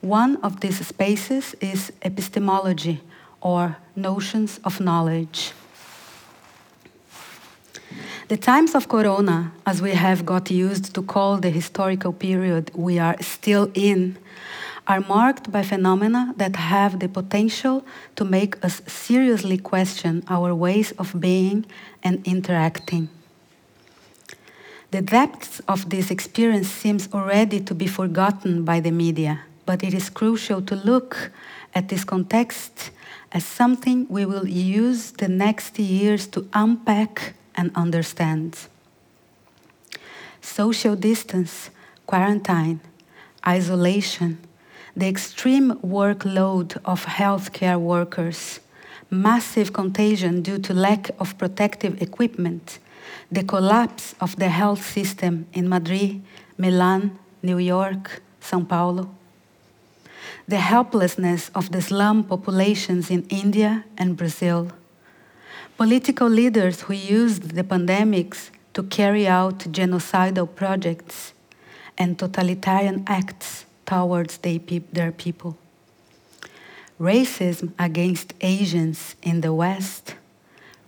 One 0.00 0.36
of 0.42 0.60
these 0.60 0.84
spaces 0.86 1.54
is 1.60 1.92
epistemology, 2.02 3.00
or 3.40 3.76
notions 3.96 4.60
of 4.64 4.80
knowledge. 4.80 5.52
The 8.28 8.36
times 8.36 8.74
of 8.74 8.88
Corona, 8.88 9.52
as 9.66 9.82
we 9.82 9.90
have 9.90 10.24
got 10.24 10.50
used 10.50 10.94
to 10.94 11.02
call 11.02 11.38
the 11.38 11.50
historical 11.50 12.12
period 12.12 12.70
we 12.74 12.98
are 12.98 13.16
still 13.20 13.70
in, 13.74 14.16
are 14.90 15.00
marked 15.02 15.52
by 15.52 15.62
phenomena 15.62 16.34
that 16.36 16.56
have 16.56 16.98
the 16.98 17.08
potential 17.08 17.84
to 18.16 18.24
make 18.24 18.52
us 18.64 18.82
seriously 18.88 19.56
question 19.56 20.24
our 20.26 20.52
ways 20.52 20.90
of 20.98 21.14
being 21.20 21.64
and 22.02 22.20
interacting. 22.26 23.08
The 24.90 25.00
depths 25.00 25.60
of 25.68 25.90
this 25.90 26.10
experience 26.10 26.68
seems 26.68 27.08
already 27.12 27.60
to 27.60 27.72
be 27.72 27.86
forgotten 27.86 28.64
by 28.64 28.80
the 28.80 28.90
media, 28.90 29.42
but 29.64 29.84
it 29.84 29.94
is 29.94 30.10
crucial 30.10 30.60
to 30.62 30.74
look 30.74 31.30
at 31.72 31.88
this 31.88 32.02
context 32.02 32.90
as 33.30 33.44
something 33.44 34.08
we 34.08 34.24
will 34.26 34.48
use 34.48 35.12
the 35.12 35.28
next 35.28 35.78
years 35.78 36.26
to 36.34 36.48
unpack 36.52 37.34
and 37.54 37.70
understand. 37.76 38.58
Social 40.40 40.96
distance, 40.96 41.70
quarantine, 42.06 42.80
isolation, 43.46 44.38
the 44.96 45.06
extreme 45.06 45.72
workload 45.82 46.76
of 46.84 47.06
healthcare 47.06 47.78
workers, 47.78 48.60
massive 49.10 49.72
contagion 49.72 50.42
due 50.42 50.58
to 50.58 50.74
lack 50.74 51.10
of 51.18 51.36
protective 51.38 52.00
equipment, 52.02 52.78
the 53.30 53.44
collapse 53.44 54.14
of 54.20 54.36
the 54.36 54.48
health 54.48 54.84
system 54.84 55.46
in 55.52 55.68
Madrid, 55.68 56.22
Milan, 56.58 57.18
New 57.42 57.58
York, 57.58 58.20
Sao 58.40 58.60
Paulo, 58.60 59.08
the 60.48 60.56
helplessness 60.56 61.50
of 61.54 61.70
the 61.70 61.80
slum 61.80 62.24
populations 62.24 63.10
in 63.10 63.24
India 63.28 63.84
and 63.96 64.16
Brazil, 64.16 64.72
political 65.76 66.28
leaders 66.28 66.82
who 66.82 66.94
used 66.94 67.54
the 67.54 67.64
pandemics 67.64 68.50
to 68.74 68.82
carry 68.82 69.26
out 69.26 69.58
genocidal 69.72 70.48
projects, 70.54 71.32
and 71.98 72.18
totalitarian 72.18 73.04
acts 73.06 73.66
towards 73.90 74.38
their 74.38 75.10
people. 75.10 75.58
Racism 77.00 77.72
against 77.76 78.34
Asians 78.40 79.16
in 79.20 79.40
the 79.40 79.52
West, 79.52 80.14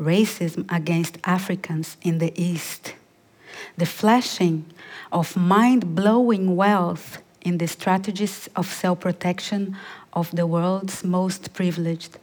racism 0.01 0.65
against 0.71 1.19
Africans 1.25 1.97
in 2.03 2.19
the 2.19 2.33
East, 2.41 2.95
the 3.77 3.87
flashing 3.87 4.67
of 5.11 5.37
mind 5.37 5.97
blowing 5.97 6.55
wealth 6.55 7.19
in 7.41 7.59
the 7.59 7.67
strategies 7.67 8.49
of 8.55 8.67
self 8.73 9.01
protection 9.01 9.77
of 10.13 10.31
the 10.31 10.47
world's 10.47 11.03
most 11.03 11.53
privileged. 11.55 12.19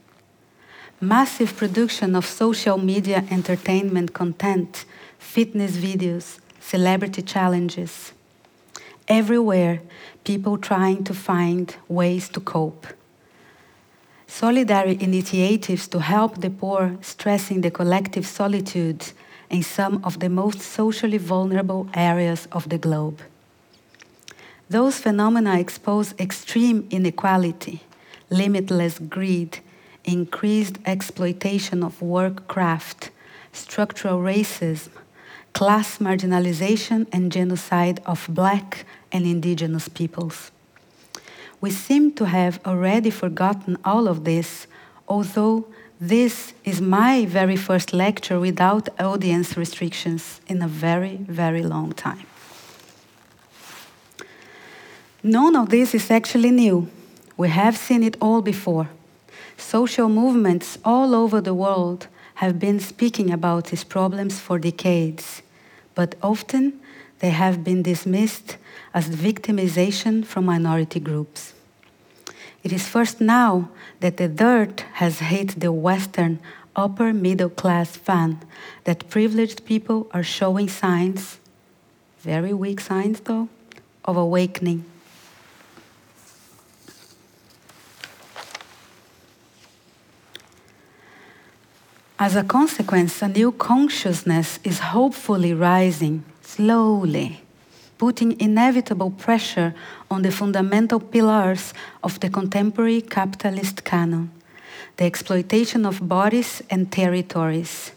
Massive 1.02 1.58
production 1.58 2.16
of 2.16 2.26
social 2.26 2.78
media 2.78 3.26
entertainment 3.30 4.14
content, 4.14 4.86
fitness 5.18 5.76
videos, 5.76 6.40
celebrity 6.62 7.22
challenges. 7.22 8.14
Everywhere, 9.10 9.82
people 10.24 10.58
trying 10.58 11.04
to 11.06 11.16
find 11.16 11.76
ways 11.88 12.30
to 12.30 12.40
cope. 12.40 12.86
Solidary 14.28 15.02
initiatives 15.02 15.88
to 15.88 16.00
help 16.00 16.42
the 16.42 16.52
poor, 16.52 16.96
stressing 17.02 17.62
the 17.62 17.72
collective 17.72 18.28
solitude 18.28 19.12
in 19.50 19.64
some 19.64 20.00
of 20.04 20.20
the 20.20 20.30
most 20.30 20.62
socially 20.62 21.18
vulnerable 21.18 21.90
areas 21.96 22.48
of 22.52 22.70
the 22.70 22.78
globe. 22.78 23.20
Those 24.70 25.00
phenomena 25.00 25.60
expose 25.60 26.14
extreme 26.20 26.88
inequality, 26.92 27.82
limitless 28.30 29.00
greed, 29.00 29.58
increased 30.06 30.78
exploitation 30.86 31.84
of 31.84 32.00
work 32.00 32.48
craft, 32.48 33.10
structural 33.52 34.20
racism, 34.20 34.90
class 35.54 35.98
marginalization, 35.98 37.08
and 37.12 37.32
genocide 37.32 38.02
of 38.06 38.28
black 38.30 38.86
and 39.12 39.26
indigenous 39.26 39.90
peoples. 39.90 40.52
We 41.62 41.72
seem 41.72 42.14
to 42.14 42.26
have 42.26 42.60
already 42.66 43.10
forgotten 43.10 43.78
all 43.84 44.08
of 44.08 44.24
this, 44.24 44.68
although 45.08 45.66
this 46.00 46.54
is 46.64 46.80
my 46.80 47.26
very 47.26 47.58
first 47.58 47.92
lecture 47.92 48.40
without 48.40 48.88
audience 49.00 49.58
restrictions 49.58 50.40
in 50.48 50.62
a 50.62 50.68
very, 50.68 51.18
very 51.18 51.62
long 51.62 51.92
time. 51.92 52.26
None 55.22 55.58
of 55.58 55.70
this 55.70 55.94
is 55.94 56.10
actually 56.10 56.52
new. 56.52 56.88
We 57.36 57.50
have 57.50 57.76
seen 57.76 58.04
it 58.04 58.16
all 58.22 58.42
before. 58.42 58.90
Social 59.58 60.08
movements 60.08 60.78
all 60.86 61.14
over 61.14 61.42
the 61.42 61.54
world 61.54 62.08
have 62.40 62.58
been 62.58 62.80
speaking 62.80 63.32
about 63.32 63.66
these 63.66 63.84
problems 63.84 64.40
for 64.40 64.58
decades, 64.58 65.42
but 65.94 66.16
often 66.24 66.80
they 67.20 67.32
have 67.32 67.66
been 67.66 67.84
dismissed 67.84 68.56
as 68.94 69.10
victimization 69.10 70.26
from 70.26 70.46
minority 70.46 71.02
groups. 71.02 71.54
It 72.64 72.72
is 72.72 72.88
first 72.88 73.20
now 73.20 73.68
that 74.00 74.16
the 74.16 74.30
dirt 74.30 74.86
has 74.94 75.20
hit 75.20 75.60
the 75.60 75.74
Western 75.74 76.40
upper 76.78 77.12
middle 77.12 77.50
class 77.50 77.98
fan 77.98 78.40
that 78.86 79.10
privileged 79.10 79.66
people 79.66 80.08
are 80.14 80.24
showing 80.24 80.70
signs, 80.70 81.40
very 82.22 82.54
weak 82.54 82.80
signs 82.80 83.20
though, 83.20 83.50
of 84.06 84.16
awakening. 84.16 84.86
As 92.22 92.36
a 92.36 92.44
consequence, 92.44 93.22
a 93.22 93.30
new 93.30 93.54
consciousness 93.54 94.60
is 94.64 94.80
hopefully 94.80 95.54
rising 95.54 96.26
slowly 96.42 97.42
putting 97.98 98.40
inevitable 98.40 99.12
pressure 99.12 99.74
on 100.10 100.24
the 100.24 100.32
fundamental 100.32 101.00
pillars 101.00 101.74
of 102.04 102.20
the 102.20 102.30
contemporary 102.30 103.02
capitalist 103.02 103.84
canon 103.86 104.32
the 104.98 105.06
exploitation 105.06 105.86
of 105.86 106.06
bodies 106.10 106.62
and 106.70 106.92
territories. 106.92 107.92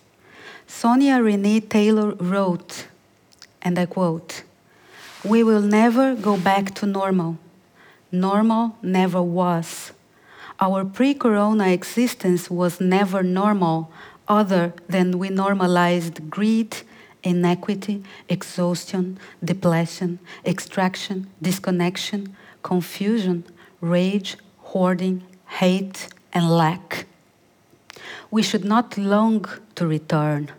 Sonya 0.68 1.20
Renee 1.20 1.58
Taylor 1.58 2.14
wrote, 2.14 2.86
and 3.60 3.76
I 3.76 3.86
quote, 3.86 4.44
We 5.24 5.42
will 5.42 5.62
never 5.62 6.14
go 6.14 6.36
back 6.36 6.74
to 6.76 6.86
normal. 6.86 7.38
Normal 8.12 8.76
never 8.82 9.20
was. 9.20 9.90
Our 10.60 10.84
pre 10.84 11.12
corona 11.14 11.68
existence 11.70 12.48
was 12.48 12.80
never 12.80 13.24
normal, 13.24 13.90
other 14.28 14.72
than 14.88 15.18
we 15.18 15.28
normalized 15.28 16.30
greed 16.30 16.76
inequity, 17.22 18.02
exhaustion, 18.28 19.18
depletion, 19.44 20.18
extraction, 20.44 21.28
disconnection, 21.40 22.36
confusion, 22.62 23.44
rage, 23.80 24.36
hoarding, 24.58 25.22
hate, 25.46 26.08
and 26.32 26.50
lack. 26.50 27.06
We 28.30 28.42
should 28.42 28.64
not 28.64 28.96
long 28.96 29.46
to 29.74 29.86
return. 29.86 30.50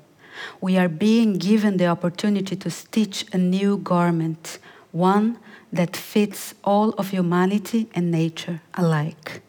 We 0.61 0.77
are 0.77 0.89
being 0.89 1.37
given 1.37 1.77
the 1.77 1.87
opportunity 1.87 2.55
to 2.55 2.69
stitch 2.69 3.25
a 3.33 3.37
new 3.37 3.77
garment, 3.77 4.59
one 4.91 5.37
that 5.71 5.97
fits 5.97 6.53
all 6.63 6.91
of 6.91 7.09
humanity 7.09 7.89
and 7.95 8.11
nature 8.11 8.61
alike. 8.75 9.41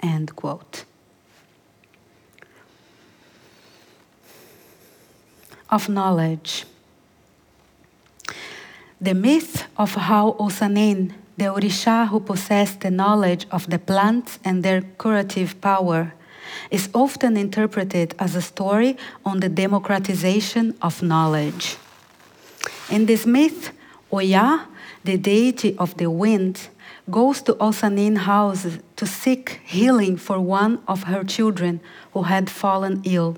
End 0.00 0.36
quote. 0.36 0.84
Of 5.72 5.88
knowledge. 5.88 6.66
The 9.00 9.14
myth 9.14 9.64
of 9.76 9.94
how 9.94 10.36
Osanin, 10.38 11.12
the 11.36 11.46
Orisha 11.46 12.06
who 12.06 12.20
possessed 12.20 12.82
the 12.82 12.90
knowledge 12.90 13.46
of 13.50 13.68
the 13.68 13.78
plants 13.78 14.38
and 14.44 14.62
their 14.62 14.82
curative 14.82 15.60
power, 15.60 16.12
is 16.70 16.88
often 16.94 17.36
interpreted 17.36 18.14
as 18.18 18.36
a 18.36 18.42
story 18.42 18.96
on 19.24 19.40
the 19.40 19.48
democratization 19.48 20.76
of 20.82 21.02
knowledge. 21.02 21.76
In 22.90 23.06
this 23.06 23.26
myth, 23.26 23.72
Oya, 24.12 24.68
the 25.02 25.16
deity 25.16 25.74
of 25.78 25.96
the 25.96 26.10
wind, 26.10 26.68
goes 27.10 27.42
to 27.42 27.54
Osanin 27.54 28.18
house 28.18 28.78
to 28.96 29.06
seek 29.06 29.60
healing 29.64 30.16
for 30.16 30.38
one 30.38 30.80
of 30.86 31.04
her 31.04 31.24
children 31.24 31.80
who 32.12 32.22
had 32.22 32.48
fallen 32.50 33.00
ill. 33.04 33.36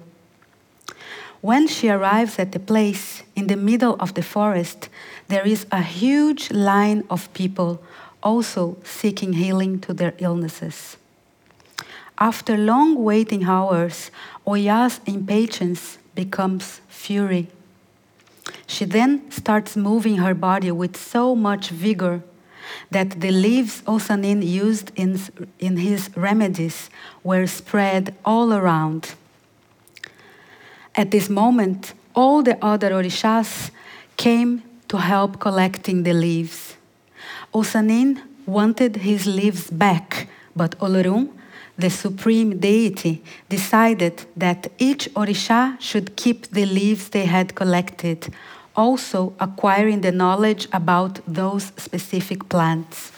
When 1.44 1.68
she 1.68 1.90
arrives 1.90 2.38
at 2.38 2.52
the 2.52 2.58
place 2.58 3.22
in 3.36 3.48
the 3.48 3.56
middle 3.56 3.96
of 4.00 4.14
the 4.14 4.22
forest, 4.22 4.88
there 5.28 5.46
is 5.46 5.66
a 5.70 5.82
huge 5.82 6.50
line 6.50 7.04
of 7.10 7.30
people 7.34 7.82
also 8.22 8.78
seeking 8.82 9.34
healing 9.34 9.78
to 9.80 9.92
their 9.92 10.14
illnesses. 10.16 10.96
After 12.16 12.56
long 12.56 13.04
waiting 13.04 13.44
hours, 13.44 14.10
Oya's 14.48 15.00
impatience 15.04 15.98
becomes 16.14 16.80
fury. 16.88 17.48
She 18.66 18.86
then 18.86 19.30
starts 19.30 19.76
moving 19.76 20.16
her 20.16 20.32
body 20.32 20.70
with 20.70 20.96
so 20.96 21.34
much 21.34 21.68
vigor 21.68 22.22
that 22.90 23.20
the 23.20 23.30
leaves 23.30 23.82
Osanin 23.82 24.42
used 24.42 24.92
in, 24.96 25.20
in 25.58 25.76
his 25.76 26.08
remedies 26.16 26.88
were 27.22 27.46
spread 27.46 28.14
all 28.24 28.54
around. 28.54 29.14
At 30.96 31.10
this 31.10 31.28
moment, 31.28 31.94
all 32.14 32.42
the 32.42 32.56
other 32.64 32.90
orishas 32.90 33.70
came 34.16 34.62
to 34.88 34.98
help 34.98 35.40
collecting 35.40 36.04
the 36.04 36.12
leaves. 36.12 36.76
Osanin 37.52 38.20
wanted 38.46 38.96
his 38.96 39.26
leaves 39.26 39.70
back, 39.70 40.28
but 40.54 40.78
Olorun, 40.78 41.30
the 41.76 41.90
supreme 41.90 42.58
deity, 42.58 43.22
decided 43.48 44.24
that 44.36 44.70
each 44.78 45.08
orisha 45.14 45.80
should 45.80 46.14
keep 46.14 46.46
the 46.50 46.66
leaves 46.66 47.08
they 47.08 47.24
had 47.24 47.56
collected, 47.56 48.32
also 48.76 49.32
acquiring 49.40 50.02
the 50.02 50.12
knowledge 50.12 50.68
about 50.72 51.20
those 51.26 51.72
specific 51.76 52.48
plants. 52.48 53.10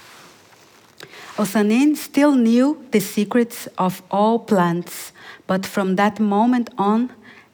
Osanin 1.36 1.94
still 1.96 2.34
knew 2.34 2.82
the 2.92 3.00
secrets 3.00 3.68
of 3.76 4.02
all 4.10 4.38
plants, 4.38 5.12
but 5.46 5.66
from 5.66 5.96
that 5.96 6.18
moment 6.18 6.70
on, 6.78 7.10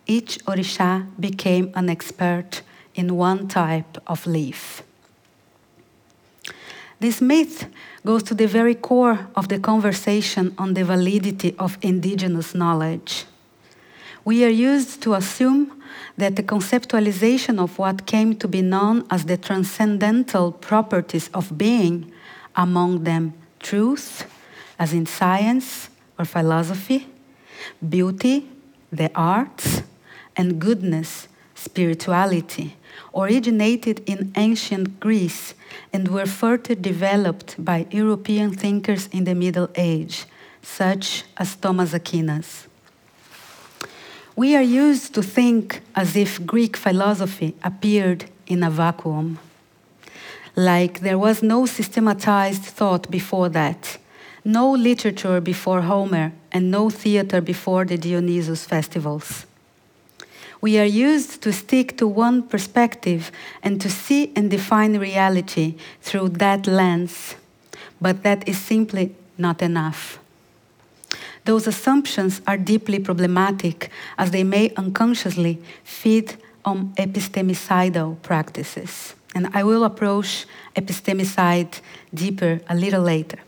each 0.07 0.39
Orisha 0.47 1.07
became 1.19 1.71
an 1.75 1.89
expert 1.89 2.63
in 2.95 3.17
one 3.17 3.49
type 3.49 3.99
of 4.07 4.27
leaf. 4.27 4.83
This 7.01 7.21
myth 7.21 7.67
goes 8.07 8.23
to 8.25 8.35
the 8.35 8.47
very 8.47 8.75
core 8.75 9.27
of 9.35 9.49
the 9.49 9.59
conversation 9.59 10.55
on 10.57 10.75
the 10.75 10.85
validity 10.85 11.55
of 11.59 11.77
indigenous 11.83 12.55
knowledge. 12.55 13.25
We 14.25 14.45
are 14.45 14.49
used 14.49 15.03
to 15.03 15.15
assume 15.15 15.83
that 16.17 16.37
the 16.37 16.43
conceptualization 16.45 17.59
of 17.59 17.79
what 17.79 18.07
came 18.07 18.37
to 18.37 18.47
be 18.47 18.63
known 18.63 19.05
as 19.11 19.25
the 19.25 19.37
transcendental 19.37 20.53
properties 20.53 21.29
of 21.35 21.59
being, 21.59 22.13
among 22.55 23.03
them 23.03 23.35
truth, 23.59 24.25
as 24.79 24.93
in 24.93 25.07
science 25.07 25.89
or 26.19 26.25
philosophy, 26.25 27.09
beauty, 27.89 28.49
the 28.93 29.11
arts, 29.15 29.83
and 30.37 30.59
goodness, 30.59 31.29
spirituality, 31.55 32.77
originated 33.15 34.03
in 34.07 34.33
ancient 34.37 35.01
Greece 35.01 35.55
and 35.93 36.09
were 36.09 36.27
further 36.27 36.75
developed 36.75 37.63
by 37.63 37.87
European 37.91 38.53
thinkers 38.53 39.09
in 39.09 39.25
the 39.25 39.35
Middle 39.35 39.69
Age, 39.77 40.25
such 40.63 41.25
as 41.37 41.57
Thomas 41.57 41.95
Aquinas. 41.95 42.67
We 44.35 44.57
are 44.57 44.63
used 44.63 45.15
to 45.15 45.23
think 45.23 45.83
as 45.95 46.17
if 46.17 46.45
Greek 46.47 46.77
philosophy 46.77 47.55
appeared 47.63 48.25
in 48.47 48.63
a 48.63 48.71
vacuum, 48.71 49.39
like 50.57 51.01
there 51.01 51.19
was 51.19 51.43
no 51.43 51.67
systematized 51.67 52.63
thought 52.63 53.11
before 53.11 53.49
that, 53.51 53.99
no 54.45 54.71
literature 54.71 55.41
before 55.41 55.83
Homer, 55.83 56.33
and 56.51 56.71
no 56.71 56.91
theater 56.91 57.41
before 57.41 57.85
the 57.85 57.97
Dionysus 57.97 58.65
festivals. 58.65 59.47
We 60.63 60.79
are 60.79 60.87
used 60.87 61.43
to 61.43 61.53
stick 61.53 61.97
to 61.99 62.07
one 62.07 62.45
perspective 62.45 63.33
and 63.65 63.81
to 63.81 63.91
see 63.91 64.33
and 64.37 64.49
define 64.49 64.97
reality 64.97 65.75
through 66.01 66.29
that 66.39 66.69
lens, 66.69 67.35
but 68.01 68.23
that 68.23 68.49
is 68.49 68.59
simply 68.59 69.17
not 69.37 69.61
enough. 69.61 70.21
Those 71.45 71.67
assumptions 71.67 72.41
are 72.47 72.57
deeply 72.57 73.01
problematic 73.01 73.91
as 74.17 74.31
they 74.31 74.45
may 74.45 74.73
unconsciously 74.77 75.59
feed 75.83 76.37
on 76.65 76.95
epistemicidal 76.95 78.23
practices. 78.23 79.15
And 79.35 79.49
I 79.53 79.65
will 79.65 79.83
approach 79.83 80.47
epistemicide 80.77 81.81
deeper 82.15 82.61
a 82.69 82.77
little 82.77 83.03
later. 83.03 83.39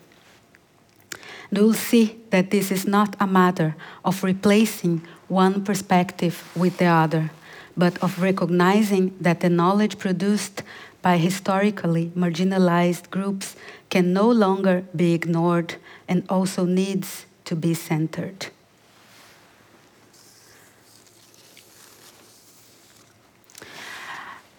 You 1.52 1.62
will 1.62 1.74
see 1.74 2.18
that 2.30 2.50
this 2.50 2.72
is 2.72 2.84
not 2.84 3.14
a 3.20 3.28
matter 3.28 3.76
of 4.04 4.24
replacing 4.24 5.02
one 5.28 5.64
perspective 5.64 6.50
with 6.54 6.78
the 6.78 6.86
other, 6.86 7.30
but 7.76 8.02
of 8.02 8.20
recognizing 8.20 9.14
that 9.20 9.40
the 9.40 9.50
knowledge 9.50 9.98
produced 9.98 10.62
by 11.02 11.18
historically 11.18 12.10
marginalized 12.16 13.10
groups 13.10 13.56
can 13.90 14.12
no 14.12 14.30
longer 14.30 14.84
be 14.96 15.12
ignored 15.12 15.76
and 16.08 16.24
also 16.28 16.64
needs 16.64 17.26
to 17.44 17.54
be 17.54 17.74
centered. 17.74 18.46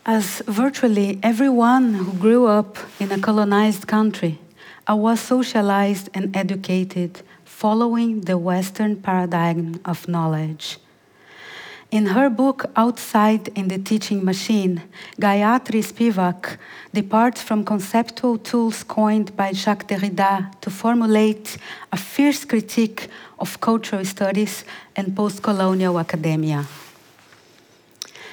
As 0.05 0.43
virtually 0.45 1.19
everyone 1.23 1.95
who 1.95 2.13
grew 2.13 2.45
up 2.45 2.77
in 2.99 3.11
a 3.11 3.17
colonized 3.17 3.87
country, 3.87 4.37
I 4.85 4.93
was 4.93 5.19
socialized 5.19 6.09
and 6.13 6.35
educated 6.37 7.23
following 7.55 8.19
the 8.19 8.37
Western 8.37 8.97
paradigm 8.97 9.79
of 9.85 10.09
knowledge. 10.09 10.77
In 11.89 12.07
her 12.07 12.29
book 12.29 12.65
Outside 12.75 13.47
in 13.55 13.69
the 13.69 13.77
Teaching 13.77 14.25
Machine, 14.25 14.83
Gayatri 15.21 15.81
Spivak 15.81 16.57
departs 16.93 17.41
from 17.41 17.63
conceptual 17.63 18.37
tools 18.39 18.83
coined 18.83 19.37
by 19.37 19.53
Jacques 19.53 19.87
Derrida 19.87 20.51
to 20.59 20.69
formulate 20.69 21.57
a 21.93 21.97
fierce 21.97 22.43
critique 22.43 23.07
of 23.39 23.61
cultural 23.61 24.03
studies 24.03 24.65
and 24.97 25.15
post 25.15 25.41
colonial 25.41 25.97
academia. 25.97 26.65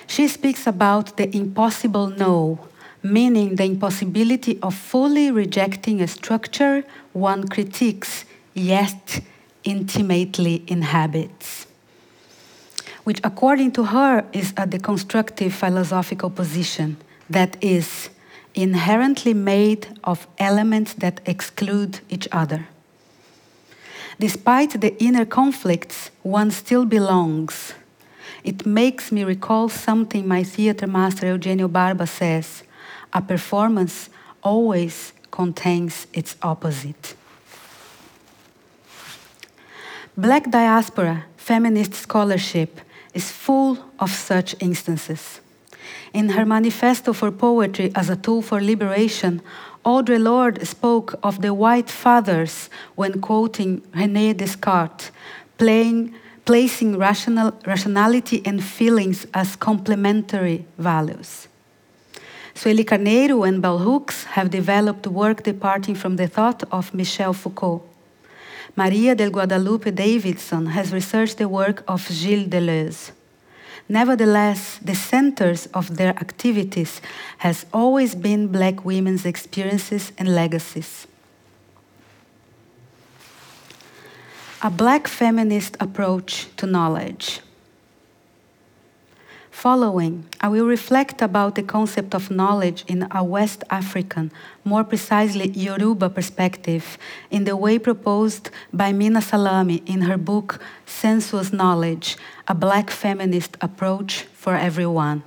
She 0.08 0.26
speaks 0.26 0.66
about 0.66 1.16
the 1.16 1.30
impossible 1.36 2.08
no, 2.08 2.58
meaning 3.04 3.54
the 3.54 3.64
impossibility 3.66 4.58
of 4.62 4.74
fully 4.74 5.30
rejecting 5.30 6.00
a 6.00 6.08
structure 6.08 6.82
one 7.12 7.46
critiques, 7.46 8.24
yet 8.54 9.20
intimately 9.64 10.64
inhabits 10.66 11.66
which, 13.04 13.20
according 13.24 13.72
to 13.72 13.84
her, 13.84 14.24
is 14.32 14.50
a 14.52 14.66
deconstructive 14.66 15.52
philosophical 15.52 16.30
position 16.30 16.96
that 17.28 17.56
is 17.62 18.10
inherently 18.54 19.34
made 19.34 19.86
of 20.04 20.26
elements 20.38 20.94
that 20.94 21.20
exclude 21.26 22.00
each 22.08 22.28
other. 22.30 22.68
Despite 24.20 24.80
the 24.80 24.94
inner 25.02 25.24
conflicts, 25.24 26.10
one 26.22 26.50
still 26.50 26.84
belongs. 26.84 27.74
It 28.44 28.66
makes 28.66 29.10
me 29.10 29.24
recall 29.24 29.68
something 29.68 30.28
my 30.28 30.44
theater 30.44 30.86
master 30.86 31.26
Eugenio 31.26 31.68
Barba 31.68 32.06
says 32.06 32.62
a 33.12 33.20
performance 33.20 34.10
always 34.42 35.12
contains 35.30 36.06
its 36.12 36.36
opposite. 36.42 37.14
Black 40.16 40.50
diaspora, 40.50 41.24
feminist 41.38 41.94
scholarship, 41.94 42.82
is 43.14 43.32
full 43.32 43.78
of 43.98 44.10
such 44.10 44.54
instances. 44.60 45.40
In 46.12 46.28
her 46.28 46.44
manifesto 46.44 47.14
for 47.14 47.30
poetry 47.30 47.90
as 47.94 48.10
a 48.10 48.16
tool 48.16 48.42
for 48.42 48.60
liberation, 48.60 49.40
Audre 49.86 50.22
Lorde 50.22 50.66
spoke 50.66 51.14
of 51.22 51.40
the 51.40 51.54
white 51.54 51.88
fathers 51.88 52.68
when 52.94 53.22
quoting 53.22 53.80
René 53.94 54.36
Descartes, 54.36 55.10
playing, 55.56 56.14
placing 56.44 56.98
rational, 56.98 57.54
rationality 57.66 58.42
and 58.44 58.62
feelings 58.62 59.26
as 59.32 59.56
complementary 59.56 60.66
values. 60.76 61.48
Sueli 62.54 62.84
Carneiro 62.84 63.48
and 63.48 63.62
Bell 63.62 63.78
Hooks 63.78 64.24
have 64.24 64.50
developed 64.50 65.06
work 65.06 65.42
departing 65.42 65.94
from 65.94 66.16
the 66.16 66.28
thought 66.28 66.62
of 66.70 66.92
Michel 66.92 67.32
Foucault. 67.32 67.82
Maria 68.74 69.14
del 69.14 69.30
Guadalupe 69.30 69.90
Davidson 69.90 70.66
has 70.66 70.92
researched 70.92 71.36
the 71.36 71.48
work 71.48 71.84
of 71.86 72.08
Gilles 72.10 72.48
Deleuze. 72.48 73.12
Nevertheless, 73.88 74.78
the 74.82 74.94
centers 74.94 75.66
of 75.74 75.96
their 75.96 76.10
activities 76.10 77.02
has 77.38 77.66
always 77.72 78.14
been 78.14 78.48
black 78.48 78.84
women's 78.84 79.26
experiences 79.26 80.12
and 80.16 80.34
legacies. 80.34 81.06
A 84.62 84.70
black 84.70 85.08
feminist 85.08 85.76
approach 85.80 86.46
to 86.56 86.66
knowledge. 86.66 87.40
Following, 89.52 90.24
I 90.40 90.48
will 90.48 90.66
reflect 90.66 91.22
about 91.22 91.54
the 91.54 91.62
concept 91.62 92.14
of 92.16 92.30
knowledge 92.32 92.84
in 92.88 93.06
a 93.12 93.22
West 93.22 93.62
African, 93.70 94.32
more 94.64 94.82
precisely 94.82 95.50
Yoruba 95.50 96.08
perspective, 96.08 96.98
in 97.30 97.44
the 97.44 97.54
way 97.54 97.78
proposed 97.78 98.50
by 98.72 98.92
Minna 98.92 99.20
Salami 99.22 99.82
in 99.86 100.00
her 100.00 100.16
book 100.16 100.58
Sensuous 100.86 101.52
Knowledge 101.52 102.16
A 102.48 102.54
Black 102.54 102.90
Feminist 102.90 103.56
Approach 103.60 104.22
for 104.32 104.56
Everyone. 104.56 105.22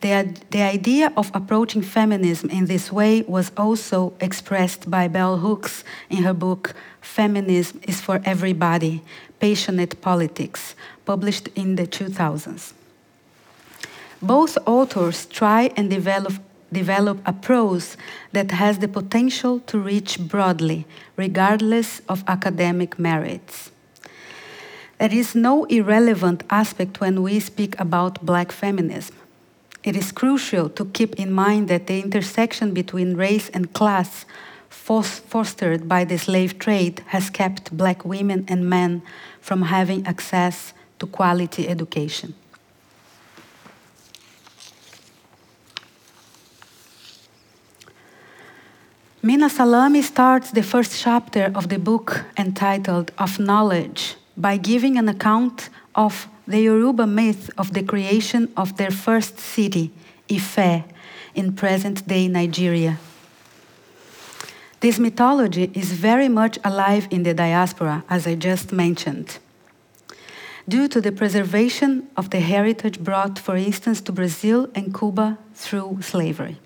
The, 0.00 0.34
the 0.50 0.62
idea 0.62 1.12
of 1.16 1.30
approaching 1.32 1.82
feminism 1.82 2.50
in 2.50 2.66
this 2.66 2.90
way 2.90 3.22
was 3.28 3.52
also 3.56 4.14
expressed 4.20 4.90
by 4.90 5.06
Bell 5.06 5.36
Hooks 5.36 5.84
in 6.10 6.24
her 6.24 6.34
book 6.34 6.74
Feminism 7.02 7.78
is 7.86 8.00
for 8.00 8.20
Everybody 8.24 9.02
Passionate 9.38 10.00
Politics, 10.00 10.74
published 11.04 11.48
in 11.54 11.76
the 11.76 11.86
2000s. 11.86 12.72
Both 14.22 14.56
authors 14.66 15.26
try 15.26 15.70
and 15.76 15.90
develop, 15.90 16.34
develop 16.72 17.18
a 17.26 17.32
prose 17.32 17.96
that 18.32 18.50
has 18.50 18.78
the 18.78 18.88
potential 18.88 19.60
to 19.60 19.78
reach 19.78 20.18
broadly, 20.18 20.86
regardless 21.16 22.00
of 22.08 22.24
academic 22.26 22.98
merits. 22.98 23.70
There 24.98 25.12
is 25.12 25.34
no 25.34 25.64
irrelevant 25.64 26.42
aspect 26.48 27.00
when 27.00 27.22
we 27.22 27.38
speak 27.40 27.78
about 27.78 28.24
black 28.24 28.50
feminism. 28.50 29.16
It 29.84 29.94
is 29.94 30.10
crucial 30.10 30.70
to 30.70 30.86
keep 30.86 31.14
in 31.16 31.30
mind 31.30 31.68
that 31.68 31.86
the 31.86 32.00
intersection 32.00 32.72
between 32.72 33.16
race 33.16 33.50
and 33.50 33.72
class 33.74 34.24
fostered 34.68 35.88
by 35.88 36.04
the 36.04 36.18
slave 36.18 36.58
trade 36.58 37.02
has 37.08 37.28
kept 37.28 37.76
black 37.76 38.04
women 38.04 38.46
and 38.48 38.68
men 38.68 39.02
from 39.40 39.62
having 39.62 40.06
access 40.06 40.72
to 40.98 41.06
quality 41.06 41.68
education. 41.68 42.34
Minna 49.26 49.50
Salami 49.50 50.02
starts 50.02 50.52
the 50.52 50.62
first 50.62 51.00
chapter 51.02 51.50
of 51.52 51.68
the 51.68 51.80
book 51.80 52.26
entitled 52.38 53.10
Of 53.18 53.40
Knowledge 53.40 54.14
by 54.36 54.56
giving 54.56 54.96
an 54.98 55.08
account 55.08 55.68
of 55.96 56.28
the 56.46 56.60
Yoruba 56.60 57.08
myth 57.08 57.50
of 57.58 57.72
the 57.72 57.82
creation 57.82 58.48
of 58.56 58.76
their 58.76 58.92
first 58.92 59.40
city, 59.40 59.90
Ife, 60.30 60.84
in 61.34 61.54
present 61.54 62.06
day 62.06 62.28
Nigeria. 62.28 63.00
This 64.78 65.00
mythology 65.00 65.72
is 65.74 65.90
very 65.90 66.28
much 66.28 66.60
alive 66.62 67.08
in 67.10 67.24
the 67.24 67.34
diaspora, 67.34 68.04
as 68.08 68.28
I 68.28 68.36
just 68.36 68.70
mentioned. 68.70 69.38
Due 70.68 70.86
to 70.86 71.00
the 71.00 71.10
preservation 71.10 72.06
of 72.16 72.30
the 72.30 72.38
heritage 72.38 73.00
brought, 73.00 73.40
for 73.40 73.56
instance, 73.56 74.00
to 74.02 74.12
Brazil 74.12 74.68
and 74.76 74.94
Cuba 74.96 75.36
through 75.52 75.98
slavery. 76.02 76.58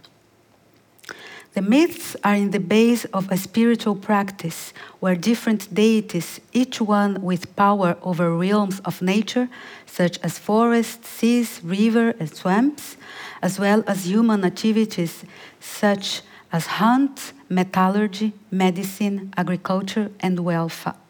The 1.52 1.62
myths 1.62 2.14
are 2.22 2.36
in 2.36 2.52
the 2.52 2.60
base 2.60 3.06
of 3.06 3.30
a 3.30 3.36
spiritual 3.36 3.96
practice 3.96 4.72
where 5.00 5.16
different 5.16 5.74
deities, 5.74 6.40
each 6.52 6.80
one 6.80 7.20
with 7.22 7.56
power 7.56 7.96
over 8.02 8.36
realms 8.36 8.78
of 8.84 9.02
nature, 9.02 9.48
such 9.84 10.20
as 10.20 10.38
forests, 10.38 11.08
seas, 11.08 11.60
rivers, 11.64 12.14
and 12.20 12.32
swamps, 12.32 12.96
as 13.42 13.58
well 13.58 13.82
as 13.88 14.06
human 14.06 14.44
activities 14.44 15.24
such 15.58 16.22
as 16.52 16.66
hunt, 16.66 17.32
metallurgy, 17.48 18.32
medicine, 18.52 19.34
agriculture, 19.36 20.10
and 20.20 20.38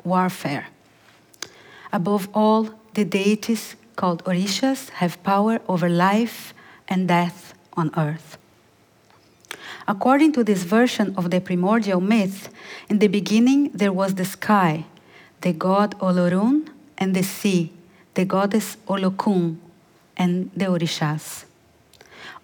warfare. 0.05 0.69
Above 1.93 2.29
all, 2.33 2.71
the 2.95 3.05
deities 3.05 3.77
called 3.97 4.25
Orishas 4.25 4.89
have 4.91 5.23
power 5.23 5.61
over 5.69 5.89
life 5.91 6.55
and 6.89 7.07
death 7.07 7.53
on 7.75 7.91
earth. 7.97 8.40
According 9.91 10.31
to 10.35 10.45
this 10.45 10.63
version 10.63 11.13
of 11.17 11.33
the 11.33 11.41
primordial 11.41 12.01
myth, 12.01 12.49
in 12.89 13.01
the 13.01 13.09
beginning 13.09 13.71
there 13.75 13.93
was 13.93 14.15
the 14.15 14.25
sky, 14.25 14.87
the 15.41 15.53
god 15.53 15.99
Olorun, 15.99 16.69
and 16.97 17.13
the 17.13 17.25
sea, 17.25 17.73
the 18.15 18.25
goddess 18.25 18.77
Olokun, 18.87 19.57
and 20.17 20.49
the 20.55 20.67
Orishas. 20.67 21.45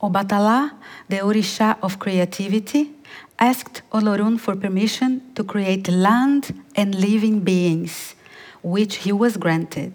Obatala, 0.02 0.72
the 1.08 1.18
Orisha 1.18 1.78
of 1.82 2.00
creativity, 2.00 2.90
asked 3.38 3.82
Olorun 3.92 4.40
for 4.40 4.56
permission 4.56 5.22
to 5.36 5.44
create 5.44 5.86
land 5.86 6.52
and 6.74 6.96
living 6.96 7.38
beings, 7.40 8.16
which 8.60 8.96
he 8.96 9.12
was 9.12 9.36
granted. 9.36 9.92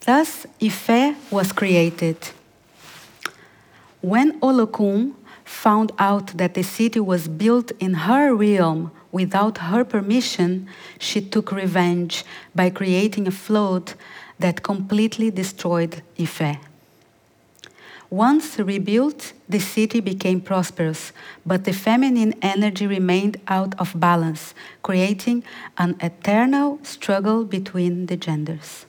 Thus, 0.00 0.46
Ife 0.60 1.14
was 1.30 1.52
created. 1.52 2.16
When 4.00 4.40
Olokun 4.40 5.14
found 5.44 5.92
out 5.98 6.36
that 6.38 6.54
the 6.54 6.62
city 6.62 7.00
was 7.00 7.28
built 7.28 7.72
in 7.78 7.94
her 7.94 8.34
realm 8.34 8.90
without 9.12 9.58
her 9.58 9.84
permission, 9.84 10.68
she 10.98 11.20
took 11.20 11.52
revenge 11.52 12.24
by 12.54 12.70
creating 12.70 13.26
a 13.28 13.30
flood 13.30 13.94
that 14.38 14.62
completely 14.62 15.30
destroyed 15.30 16.02
Ife. 16.18 16.58
Once 18.10 18.58
rebuilt, 18.58 19.32
the 19.48 19.58
city 19.58 20.00
became 20.00 20.40
prosperous, 20.40 21.12
but 21.44 21.64
the 21.64 21.72
feminine 21.72 22.34
energy 22.42 22.86
remained 22.86 23.36
out 23.48 23.74
of 23.78 23.98
balance, 23.98 24.54
creating 24.82 25.42
an 25.78 25.96
eternal 26.00 26.78
struggle 26.82 27.44
between 27.44 28.06
the 28.06 28.16
genders. 28.16 28.86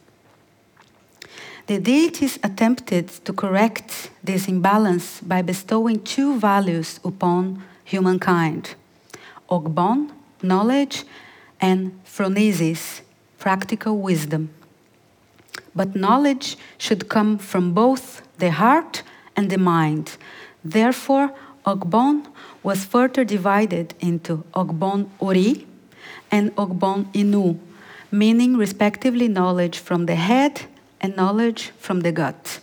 The 1.68 1.80
deities 1.80 2.38
attempted 2.44 3.08
to 3.26 3.34
correct 3.34 4.12
this 4.24 4.48
imbalance 4.48 5.20
by 5.22 5.42
bestowing 5.42 6.04
two 6.04 6.38
values 6.40 7.00
upon 7.04 7.64
humankind 7.84 8.76
Ogbon, 9.50 10.12
knowledge, 10.44 11.06
and 11.60 12.00
Phronesis, 12.06 13.02
practical 13.40 13.98
wisdom. 13.98 14.50
But 15.76 15.96
knowledge 15.96 16.56
should 16.78 17.10
come 17.10 17.40
from 17.40 17.74
both 17.74 18.22
the 18.38 18.52
heart 18.52 19.02
and 19.36 19.50
the 19.50 19.58
mind. 19.58 20.18
Therefore, 20.64 21.34
Ogbon 21.66 22.28
was 22.62 22.86
further 22.86 23.24
divided 23.24 23.96
into 24.00 24.44
Ogbon 24.54 25.10
Ori 25.18 25.66
and 26.30 26.56
Ogbon 26.58 27.12
Inu, 27.14 27.58
meaning 28.12 28.56
respectively 28.56 29.28
knowledge 29.28 29.80
from 29.80 30.06
the 30.06 30.16
head 30.16 30.68
and 31.06 31.16
knowledge 31.16 31.72
from 31.78 32.02
the 32.02 32.12
gut. 32.12 32.60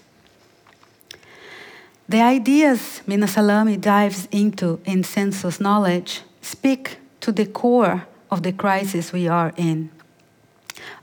The 2.09 2.21
ideas 2.21 3.01
Minna 3.07 3.29
Salami 3.29 3.77
dives 3.77 4.29
into 4.31 4.81
in 4.85 5.05
sensuous 5.05 5.61
knowledge 5.61 6.23
speak 6.43 6.99
to 7.21 7.33
the 7.33 7.47
core 7.47 8.07
of 8.31 8.43
the 8.43 8.53
crisis 8.53 9.13
we 9.13 9.29
are 9.29 9.53
in. 9.57 9.91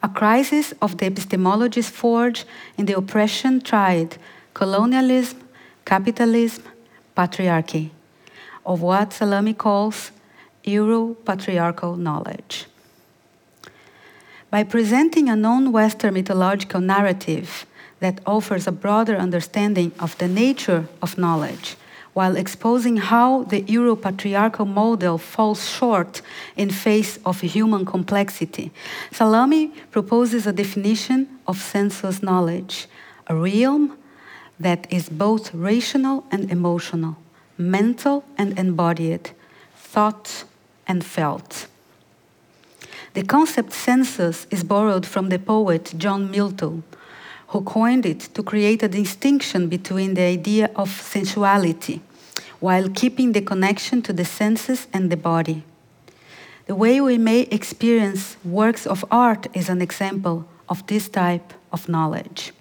A 0.03 0.09
crisis 0.09 0.73
of 0.81 0.97
the 0.97 1.09
epistemologies 1.09 1.89
forged 1.89 2.45
in 2.77 2.85
the 2.85 2.97
oppression 2.97 3.61
tried 3.61 4.17
colonialism, 4.53 5.39
capitalism, 5.85 6.63
patriarchy, 7.15 7.89
of 8.65 8.81
what 8.81 9.13
Salami 9.13 9.53
calls 9.53 10.11
Euro 10.63 11.15
patriarchal 11.25 11.95
knowledge. 11.95 12.65
By 14.51 14.63
presenting 14.63 15.29
a 15.29 15.35
non 15.35 15.71
Western 15.71 16.15
mythological 16.15 16.81
narrative 16.81 17.65
that 17.99 18.19
offers 18.25 18.65
a 18.65 18.71
broader 18.71 19.15
understanding 19.15 19.91
of 19.99 20.17
the 20.17 20.27
nature 20.27 20.87
of 21.01 21.17
knowledge, 21.17 21.75
while 22.13 22.35
exposing 22.35 22.97
how 22.97 23.43
the 23.43 23.61
Euro-patriarchal 23.61 24.65
model 24.65 25.17
falls 25.17 25.69
short 25.69 26.21
in 26.57 26.71
face 26.71 27.19
of 27.25 27.41
human 27.41 27.85
complexity, 27.85 28.71
Salami 29.11 29.67
proposes 29.91 30.47
a 30.47 30.53
definition 30.53 31.27
of 31.47 31.57
sensuous 31.61 32.23
knowledge, 32.23 32.87
a 33.27 33.35
realm 33.35 33.97
that 34.59 34.91
is 34.91 35.09
both 35.09 35.53
rational 35.53 36.25
and 36.31 36.51
emotional, 36.51 37.15
mental 37.57 38.25
and 38.37 38.57
embodied, 38.57 39.31
thought 39.75 40.43
and 40.87 41.05
felt. 41.05 41.67
The 43.13 43.23
concept 43.23 43.73
sensuous 43.73 44.45
is 44.51 44.63
borrowed 44.63 45.05
from 45.05 45.29
the 45.29 45.39
poet 45.39 45.93
John 45.97 46.29
Milton, 46.29 46.83
who 47.47 47.61
coined 47.61 48.05
it 48.05 48.19
to 48.35 48.43
create 48.43 48.83
a 48.83 48.87
distinction 48.87 49.67
between 49.67 50.13
the 50.13 50.21
idea 50.21 50.69
of 50.75 50.89
sensuality 50.89 52.01
while 52.59 52.89
keeping 52.89 53.31
the 53.31 53.41
connection 53.41 54.01
to 54.03 54.13
the 54.13 54.25
senses 54.25 54.87
and 54.93 55.09
the 55.09 55.17
body. 55.17 55.63
The 56.67 56.75
way 56.75 57.01
we 57.01 57.17
may 57.17 57.41
experience 57.41 58.37
works 58.43 58.85
of 58.85 59.03
art 59.09 59.47
is 59.55 59.69
an 59.69 59.81
example 59.81 60.45
of 60.67 60.85
this 60.85 61.09
type 61.09 61.53
of 61.71 61.89
knowledge. 61.89 62.51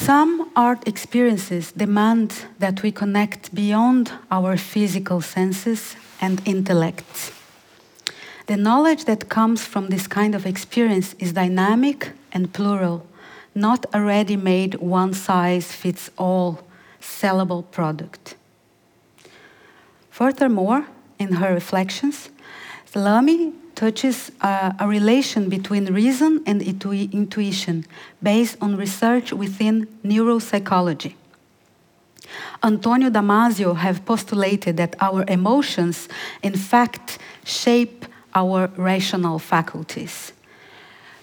Some 0.00 0.52
art 0.54 0.86
experiences 0.86 1.72
demand 1.72 2.32
that 2.60 2.82
we 2.84 2.92
connect 2.92 3.52
beyond 3.52 4.12
our 4.30 4.56
physical 4.56 5.20
senses 5.20 5.96
and 6.20 6.40
intellect. 6.46 7.32
The 8.46 8.56
knowledge 8.56 9.06
that 9.06 9.28
comes 9.28 9.66
from 9.66 9.88
this 9.88 10.06
kind 10.06 10.36
of 10.36 10.46
experience 10.46 11.14
is 11.18 11.32
dynamic 11.32 12.12
and 12.32 12.52
plural, 12.52 13.06
not 13.56 13.86
a 13.92 14.00
ready 14.00 14.36
made 14.36 14.76
one 14.76 15.14
size 15.14 15.72
fits 15.72 16.10
all 16.16 16.60
sellable 17.00 17.68
product. 17.72 18.36
Furthermore, 20.10 20.86
in 21.18 21.32
her 21.32 21.52
reflections, 21.52 22.30
Salami 22.86 23.52
touches 23.78 24.32
a 24.40 24.86
relation 24.88 25.48
between 25.48 25.84
reason 25.94 26.42
and 26.46 26.60
intu 26.60 26.90
intuition 27.12 27.84
based 28.20 28.56
on 28.60 28.76
research 28.76 29.32
within 29.32 29.86
neuropsychology. 30.04 31.14
Antonio 32.60 33.08
Damasio 33.08 33.76
have 33.76 34.04
postulated 34.04 34.76
that 34.78 34.96
our 35.00 35.24
emotions, 35.28 36.08
in 36.42 36.56
fact, 36.56 37.18
shape 37.44 38.04
our 38.34 38.68
rational 38.76 39.38
faculties. 39.38 40.32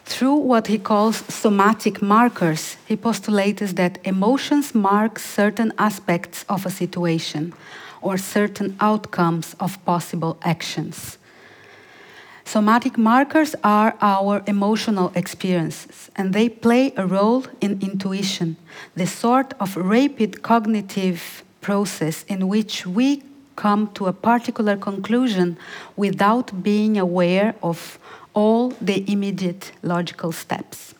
Through 0.06 0.40
what 0.52 0.68
he 0.68 0.78
calls 0.78 1.18
somatic 1.28 2.02
markers, 2.02 2.78
he 2.88 2.96
postulates 2.96 3.74
that 3.74 4.00
emotions 4.06 4.74
mark 4.74 5.20
certain 5.20 5.74
aspects 5.78 6.46
of 6.48 6.66
a 6.66 6.72
situation 6.72 7.54
or 8.02 8.18
certain 8.18 8.78
outcomes 8.80 9.56
of 9.60 9.84
possible 9.84 10.38
actions. 10.42 11.18
Somatic 12.46 12.96
markers 12.96 13.56
are 13.64 13.96
our 14.02 14.44
emotional 14.46 15.12
experiences, 15.16 16.12
and 16.16 16.32
they 16.32 16.48
play 16.48 16.94
a 16.96 17.06
role 17.06 17.44
in 17.60 17.80
intuition, 17.82 18.56
the 18.96 19.08
sort 19.08 19.56
of 19.60 19.76
rapid 19.76 20.44
cognitive 20.44 21.44
process 21.62 22.24
in 22.28 22.48
which 22.48 22.86
we 22.86 23.24
come 23.56 23.92
to 23.96 24.06
a 24.06 24.14
particular 24.14 24.78
conclusion 24.78 25.58
without 25.96 26.62
being 26.62 27.00
aware 27.00 27.56
of 27.64 27.98
all 28.36 28.70
the 28.80 29.04
immediate 29.12 29.72
logical 29.82 30.32
steps. 30.32 30.94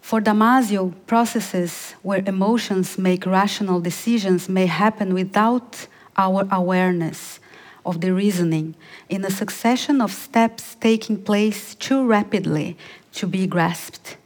For 0.00 0.20
Damasio, 0.20 0.94
processes 1.06 1.94
where 2.02 2.22
emotions 2.24 2.98
make 2.98 3.26
rational 3.26 3.80
decisions 3.80 4.48
may 4.48 4.66
happen 4.66 5.12
without 5.12 5.88
our 6.16 6.46
awareness 6.52 7.40
of 7.84 8.00
the 8.00 8.12
reasoning 8.12 8.74
in 9.08 9.24
a 9.24 9.30
succession 9.30 10.00
of 10.00 10.12
steps 10.12 10.76
taking 10.80 11.22
place 11.22 11.74
too 11.74 12.06
rapidly 12.06 12.76
to 13.12 13.26
be 13.26 13.46
grasped. 13.46 14.16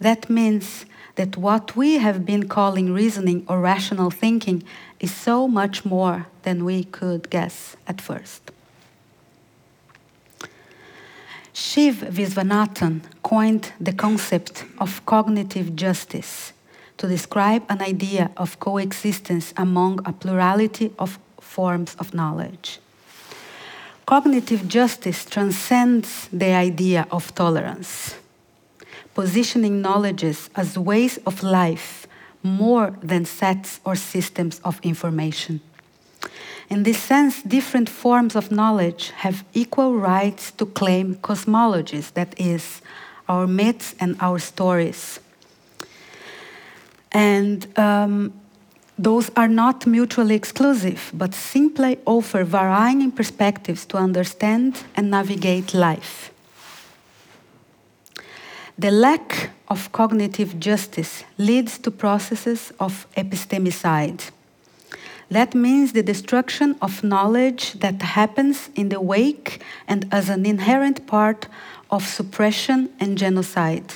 That 0.00 0.28
means 0.28 0.86
that 1.16 1.36
what 1.36 1.76
we 1.76 1.98
have 1.98 2.24
been 2.24 2.48
calling 2.48 2.92
reasoning 2.92 3.44
or 3.48 3.60
rational 3.60 4.10
thinking 4.10 4.62
is 5.00 5.14
so 5.14 5.46
much 5.46 5.84
more 5.84 6.26
than 6.42 6.64
we 6.64 6.84
could 6.84 7.28
guess 7.30 7.76
at 7.86 8.00
first. 8.00 8.50
Shiv 11.52 11.96
Visvanathan 11.96 13.02
coined 13.22 13.72
the 13.78 13.92
concept 13.92 14.64
of 14.78 15.04
cognitive 15.04 15.76
justice 15.76 16.54
to 16.96 17.06
describe 17.06 17.62
an 17.68 17.82
idea 17.82 18.30
of 18.36 18.58
coexistence 18.58 19.52
among 19.56 20.00
a 20.06 20.12
plurality 20.12 20.92
of 20.98 21.18
forms 21.40 21.94
of 21.98 22.14
knowledge. 22.14 22.81
Cognitive 24.06 24.68
justice 24.68 25.24
transcends 25.24 26.28
the 26.32 26.52
idea 26.52 27.06
of 27.10 27.34
tolerance, 27.34 28.16
positioning 29.14 29.80
knowledges 29.80 30.50
as 30.56 30.76
ways 30.76 31.18
of 31.26 31.42
life 31.42 32.06
more 32.42 32.96
than 33.02 33.24
sets 33.24 33.80
or 33.84 33.94
systems 33.94 34.60
of 34.64 34.80
information. 34.82 35.60
In 36.68 36.82
this 36.82 36.98
sense, 36.98 37.42
different 37.42 37.88
forms 37.88 38.34
of 38.34 38.50
knowledge 38.50 39.10
have 39.16 39.44
equal 39.52 39.94
rights 39.96 40.50
to 40.52 40.66
claim 40.66 41.16
cosmologies, 41.16 42.12
that 42.14 42.34
is, 42.40 42.80
our 43.28 43.46
myths 43.46 43.94
and 44.00 44.16
our 44.20 44.38
stories. 44.38 45.20
And 47.12 47.66
um, 47.78 48.32
those 49.02 49.30
are 49.36 49.48
not 49.48 49.86
mutually 49.86 50.34
exclusive, 50.34 51.10
but 51.12 51.34
simply 51.34 51.98
offer 52.06 52.44
varying 52.44 53.10
perspectives 53.10 53.84
to 53.86 53.96
understand 53.96 54.84
and 54.94 55.10
navigate 55.10 55.74
life. 55.74 56.30
The 58.78 58.90
lack 58.90 59.50
of 59.68 59.90
cognitive 59.92 60.58
justice 60.60 61.24
leads 61.36 61.78
to 61.78 61.90
processes 61.90 62.72
of 62.78 63.06
epistemicide. 63.16 64.30
That 65.30 65.54
means 65.54 65.92
the 65.92 66.02
destruction 66.02 66.76
of 66.80 67.02
knowledge 67.02 67.72
that 67.80 68.02
happens 68.02 68.70
in 68.74 68.88
the 68.90 69.00
wake 69.00 69.62
and 69.88 70.06
as 70.12 70.28
an 70.28 70.46
inherent 70.46 71.06
part 71.06 71.48
of 71.90 72.06
suppression 72.06 72.90
and 73.00 73.18
genocide. 73.18 73.94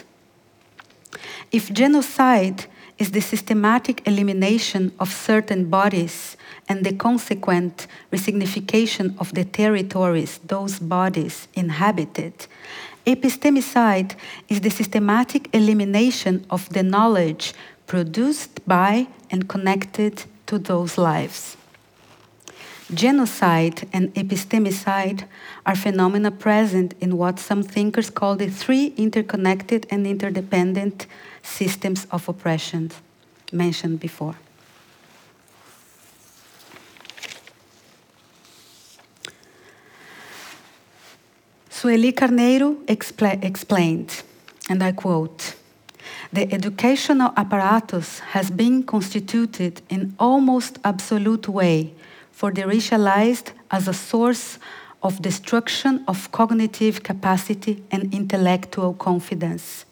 If 1.52 1.72
genocide 1.72 2.66
is 2.98 3.10
the 3.10 3.20
systematic 3.20 4.06
elimination 4.06 4.92
of 4.98 5.12
certain 5.12 5.68
bodies 5.68 6.36
and 6.68 6.84
the 6.84 6.94
consequent 6.94 7.86
resignification 8.10 9.14
of 9.18 9.32
the 9.34 9.44
territories 9.44 10.40
those 10.46 10.78
bodies 10.78 11.48
inhabited, 11.54 12.46
Epistemicide 13.06 14.16
is 14.48 14.60
the 14.62 14.70
systematic 14.70 15.48
elimination 15.54 16.44
of 16.50 16.68
the 16.70 16.82
knowledge 16.82 17.54
produced 17.86 18.66
by 18.66 19.06
and 19.30 19.48
connected 19.48 20.24
to 20.46 20.58
those 20.58 20.98
lives. 20.98 21.55
Genocide 22.94 23.88
and 23.92 24.14
epistemicide 24.14 25.24
are 25.64 25.74
phenomena 25.74 26.30
present 26.30 26.94
in 27.00 27.16
what 27.16 27.40
some 27.40 27.64
thinkers 27.64 28.10
call 28.10 28.36
the 28.36 28.48
three 28.48 28.94
interconnected 28.96 29.86
and 29.90 30.06
interdependent 30.06 31.06
systems 31.42 32.06
of 32.12 32.28
oppression 32.28 32.92
mentioned 33.52 33.98
before. 33.98 34.36
Sueli 41.68 42.12
Carneiro 42.12 42.76
expla 42.86 43.42
explained, 43.42 44.22
and 44.70 44.82
I 44.82 44.92
quote, 44.92 45.56
the 46.32 46.52
educational 46.54 47.32
apparatus 47.36 48.20
has 48.20 48.48
been 48.50 48.84
constituted 48.84 49.82
in 49.88 50.14
almost 50.18 50.78
absolute 50.84 51.48
way 51.48 51.95
for 52.36 52.52
the 52.52 52.60
racialized 52.64 53.52
as 53.70 53.88
a 53.88 53.94
source 53.94 54.58
of 55.02 55.22
destruction 55.22 56.04
of 56.06 56.30
cognitive 56.32 57.02
capacity 57.02 57.82
and 57.90 58.12
intellectual 58.12 58.92
confidence. 58.92 59.86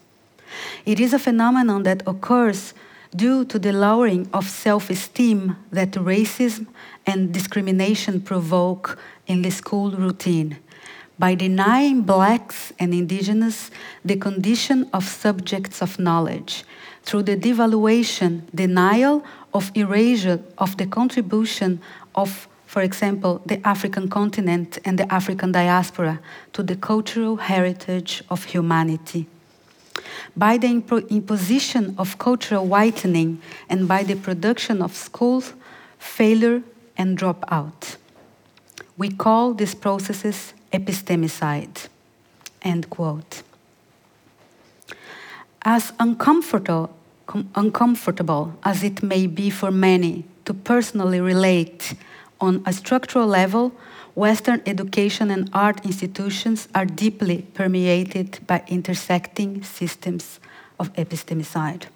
It 0.84 1.00
is 1.00 1.14
a 1.14 1.18
phenomenon 1.18 1.84
that 1.84 2.02
occurs 2.06 2.74
due 3.16 3.46
to 3.46 3.58
the 3.58 3.72
lowering 3.72 4.28
of 4.34 4.44
self 4.44 4.90
esteem 4.90 5.56
that 5.72 5.92
racism 5.92 6.66
and 7.06 7.32
discrimination 7.32 8.20
provoke 8.20 8.98
in 9.26 9.40
the 9.40 9.50
school 9.50 9.92
routine 9.92 10.58
by 11.18 11.34
denying 11.34 12.02
blacks 12.02 12.74
and 12.78 12.92
indigenous 12.92 13.70
the 14.04 14.16
condition 14.16 14.90
of 14.92 15.04
subjects 15.04 15.80
of 15.80 15.98
knowledge 15.98 16.64
through 17.04 17.22
the 17.22 17.36
devaluation, 17.36 18.42
denial 18.54 19.24
of 19.54 19.70
erasure 19.74 20.42
of 20.58 20.76
the 20.76 20.86
contribution 20.86 21.80
of, 22.14 22.48
for 22.66 22.82
example, 22.82 23.42
the 23.46 23.66
African 23.66 24.08
continent 24.08 24.78
and 24.84 24.98
the 24.98 25.12
African 25.12 25.52
diaspora 25.52 26.20
to 26.52 26.62
the 26.62 26.76
cultural 26.76 27.36
heritage 27.36 28.22
of 28.30 28.44
humanity. 28.44 29.26
By 30.36 30.58
the 30.58 30.68
imposition 30.68 31.94
of 31.98 32.18
cultural 32.18 32.66
whitening 32.66 33.40
and 33.68 33.86
by 33.86 34.02
the 34.02 34.16
production 34.16 34.82
of 34.82 34.94
schools, 34.94 35.54
failure 35.98 36.62
and 36.96 37.16
dropout. 37.18 37.96
We 38.96 39.10
call 39.10 39.54
these 39.54 39.74
processes 39.74 40.54
epistemicide. 40.72 41.88
End 42.62 42.90
quote. 42.90 43.42
As 45.62 45.92
uncomfortable, 45.98 46.90
uncomfortable 47.54 48.54
as 48.64 48.82
it 48.82 49.02
may 49.02 49.26
be 49.26 49.50
for 49.50 49.70
many 49.70 50.24
to 50.44 50.54
personally 50.54 51.20
relate 51.20 51.94
on 52.40 52.62
a 52.66 52.72
structural 52.72 53.26
level, 53.26 53.72
Western 54.14 54.62
education 54.66 55.30
and 55.30 55.50
art 55.52 55.84
institutions 55.84 56.68
are 56.74 56.86
deeply 56.86 57.42
permeated 57.54 58.38
by 58.46 58.62
intersecting 58.68 59.62
systems 59.62 60.38
of 60.78 60.92
epistemicide. 60.92 61.86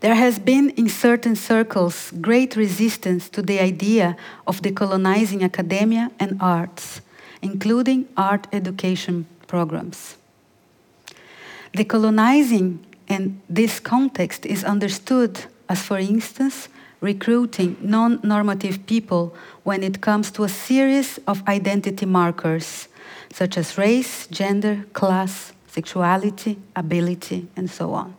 There 0.00 0.14
has 0.14 0.38
been 0.38 0.70
in 0.70 0.88
certain 0.88 1.34
circles 1.34 2.12
great 2.20 2.56
resistance 2.56 3.28
to 3.30 3.42
the 3.42 3.58
idea 3.58 4.16
of 4.46 4.62
decolonizing 4.62 5.42
academia 5.42 6.10
and 6.20 6.36
arts, 6.40 7.00
including 7.42 8.06
art 8.16 8.46
education 8.52 9.26
programs. 9.46 10.16
Decolonizing 11.72 12.78
in 13.08 13.40
this 13.48 13.80
context 13.80 14.46
is 14.46 14.62
understood 14.62 15.46
as, 15.68 15.82
for 15.82 15.98
instance, 15.98 16.68
recruiting 17.00 17.76
non 17.80 18.20
normative 18.22 18.86
people 18.86 19.34
when 19.62 19.82
it 19.82 20.00
comes 20.00 20.30
to 20.32 20.44
a 20.44 20.48
series 20.48 21.18
of 21.26 21.46
identity 21.48 22.06
markers, 22.06 22.88
such 23.32 23.56
as 23.56 23.78
race, 23.78 24.26
gender, 24.28 24.84
class, 24.92 25.52
sexuality, 25.66 26.58
ability, 26.74 27.46
and 27.56 27.70
so 27.70 27.92
on. 27.92 28.14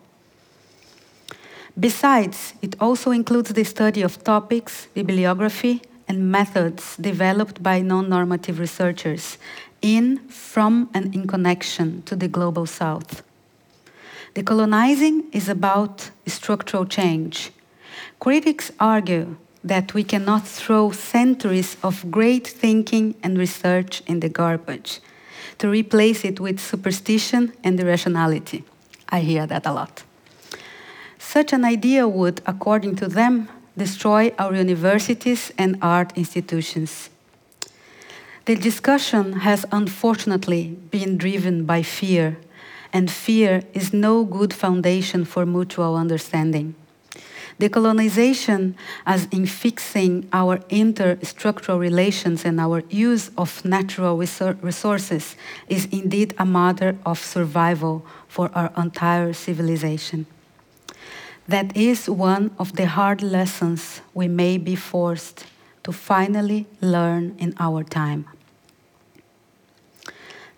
Besides, 1.79 2.53
it 2.61 2.75
also 2.79 3.11
includes 3.11 3.53
the 3.53 3.63
study 3.63 4.01
of 4.01 4.23
topics, 4.23 4.87
bibliography, 4.93 5.81
and 6.07 6.31
methods 6.31 6.97
developed 6.97 7.61
by 7.61 7.81
non 7.81 8.09
normative 8.09 8.59
researchers 8.59 9.37
in, 9.81 10.17
from, 10.27 10.89
and 10.93 11.15
in 11.15 11.27
connection 11.27 12.01
to 12.03 12.15
the 12.15 12.27
global 12.27 12.65
south. 12.65 13.23
Decolonizing 14.39 15.25
is 15.33 15.49
about 15.49 16.11
structural 16.25 16.85
change. 16.85 17.51
Critics 18.21 18.71
argue 18.79 19.35
that 19.65 19.93
we 19.93 20.01
cannot 20.01 20.47
throw 20.47 20.91
centuries 20.91 21.75
of 21.83 22.09
great 22.09 22.47
thinking 22.47 23.15
and 23.21 23.37
research 23.37 24.01
in 24.07 24.21
the 24.21 24.29
garbage 24.29 25.01
to 25.57 25.67
replace 25.67 26.23
it 26.23 26.39
with 26.39 26.57
superstition 26.57 27.51
and 27.65 27.77
irrationality. 27.81 28.63
I 29.09 29.19
hear 29.19 29.45
that 29.45 29.65
a 29.65 29.73
lot. 29.73 30.03
Such 31.17 31.51
an 31.51 31.65
idea 31.65 32.07
would, 32.07 32.41
according 32.45 32.95
to 32.95 33.09
them, 33.09 33.49
destroy 33.77 34.31
our 34.39 34.55
universities 34.55 35.51
and 35.57 35.77
art 35.81 36.13
institutions. 36.15 37.09
The 38.45 38.55
discussion 38.55 39.41
has 39.41 39.65
unfortunately 39.73 40.77
been 40.91 41.17
driven 41.17 41.65
by 41.65 41.81
fear, 41.83 42.37
and 42.93 43.09
fear 43.09 43.63
is 43.73 43.93
no 43.93 44.23
good 44.23 44.53
foundation 44.53 45.25
for 45.25 45.45
mutual 45.45 45.95
understanding. 45.95 46.75
Decolonization, 47.59 48.73
as 49.05 49.25
in 49.31 49.45
fixing 49.45 50.29
our 50.31 50.59
interstructural 50.69 51.77
relations 51.77 52.45
and 52.45 52.57
our 52.59 52.83
use 52.89 53.31
of 53.37 53.65
natural 53.65 54.17
resources, 54.17 55.35
is 55.67 55.85
indeed 55.91 56.33
a 56.37 56.45
matter 56.45 56.97
of 57.05 57.19
survival 57.19 58.05
for 58.29 58.49
our 58.55 58.71
entire 58.77 59.33
civilization. 59.33 60.25
That 61.49 61.75
is 61.75 62.09
one 62.09 62.51
of 62.57 62.77
the 62.77 62.85
hard 62.85 63.21
lessons 63.21 64.01
we 64.13 64.29
may 64.29 64.57
be 64.57 64.75
forced 64.75 65.45
to 65.83 65.91
finally 65.91 66.65
learn 66.79 67.35
in 67.39 67.53
our 67.59 67.83
time. 67.83 68.25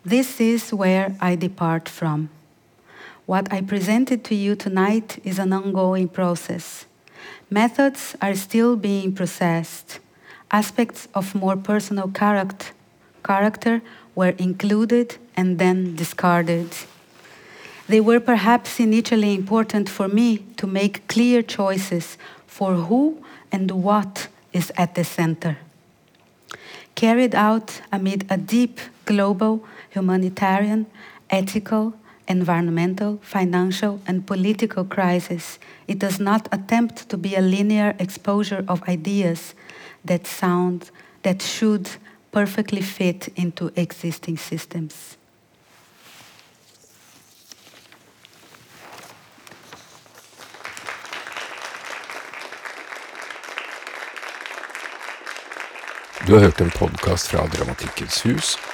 This 0.03 0.41
is 0.41 0.73
where 0.73 1.15
I 1.21 1.35
depart 1.35 1.87
from. 1.87 2.29
What 3.27 3.53
I 3.53 3.61
presented 3.61 4.23
to 4.25 4.35
you 4.35 4.55
tonight 4.55 5.19
is 5.23 5.37
an 5.37 5.53
ongoing 5.53 6.07
process. 6.07 6.85
Methods 7.51 8.15
are 8.19 8.33
still 8.33 8.75
being 8.75 9.13
processed. 9.13 9.99
Aspects 10.49 11.07
of 11.13 11.35
more 11.35 11.55
personal 11.55 12.07
character, 12.07 12.73
character 13.23 13.81
were 14.15 14.33
included 14.39 15.17
and 15.37 15.59
then 15.59 15.95
discarded. 15.95 16.75
They 17.87 18.01
were 18.01 18.19
perhaps 18.19 18.79
initially 18.79 19.35
important 19.35 19.87
for 19.87 20.07
me 20.07 20.39
to 20.57 20.65
make 20.65 21.07
clear 21.07 21.43
choices 21.43 22.17
for 22.47 22.73
who 22.73 23.23
and 23.51 23.69
what 23.69 24.29
is 24.51 24.71
at 24.77 24.95
the 24.95 25.03
center. 25.03 25.57
Carried 26.95 27.35
out 27.35 27.81
amid 27.91 28.25
a 28.29 28.37
deep 28.37 28.79
global, 29.05 29.63
humanitarian, 29.91 30.85
ethical, 31.29 31.93
environmental, 32.27 33.19
financial, 33.21 33.99
and 34.07 34.25
political 34.25 34.85
crisis, 34.85 35.59
it 35.87 35.99
does 35.99 36.19
not 36.19 36.47
attempt 36.51 37.09
to 37.09 37.17
be 37.17 37.35
a 37.35 37.41
linear 37.41 37.95
exposure 37.99 38.63
of 38.67 38.81
ideas 38.87 39.53
that 40.05 40.25
sound, 40.25 40.91
that 41.23 41.41
should 41.41 41.89
perfectly 42.31 42.81
fit 42.81 43.29
into 43.35 43.71
existing 43.75 44.37
systems. 44.37 45.17
Du 56.27 56.33
har 56.33 56.41
hørt 56.41 56.61
en 56.61 56.71
podkast 56.71 57.27
fra 57.27 57.47
Dramatikkens 57.47 58.21
hus. 58.25 58.70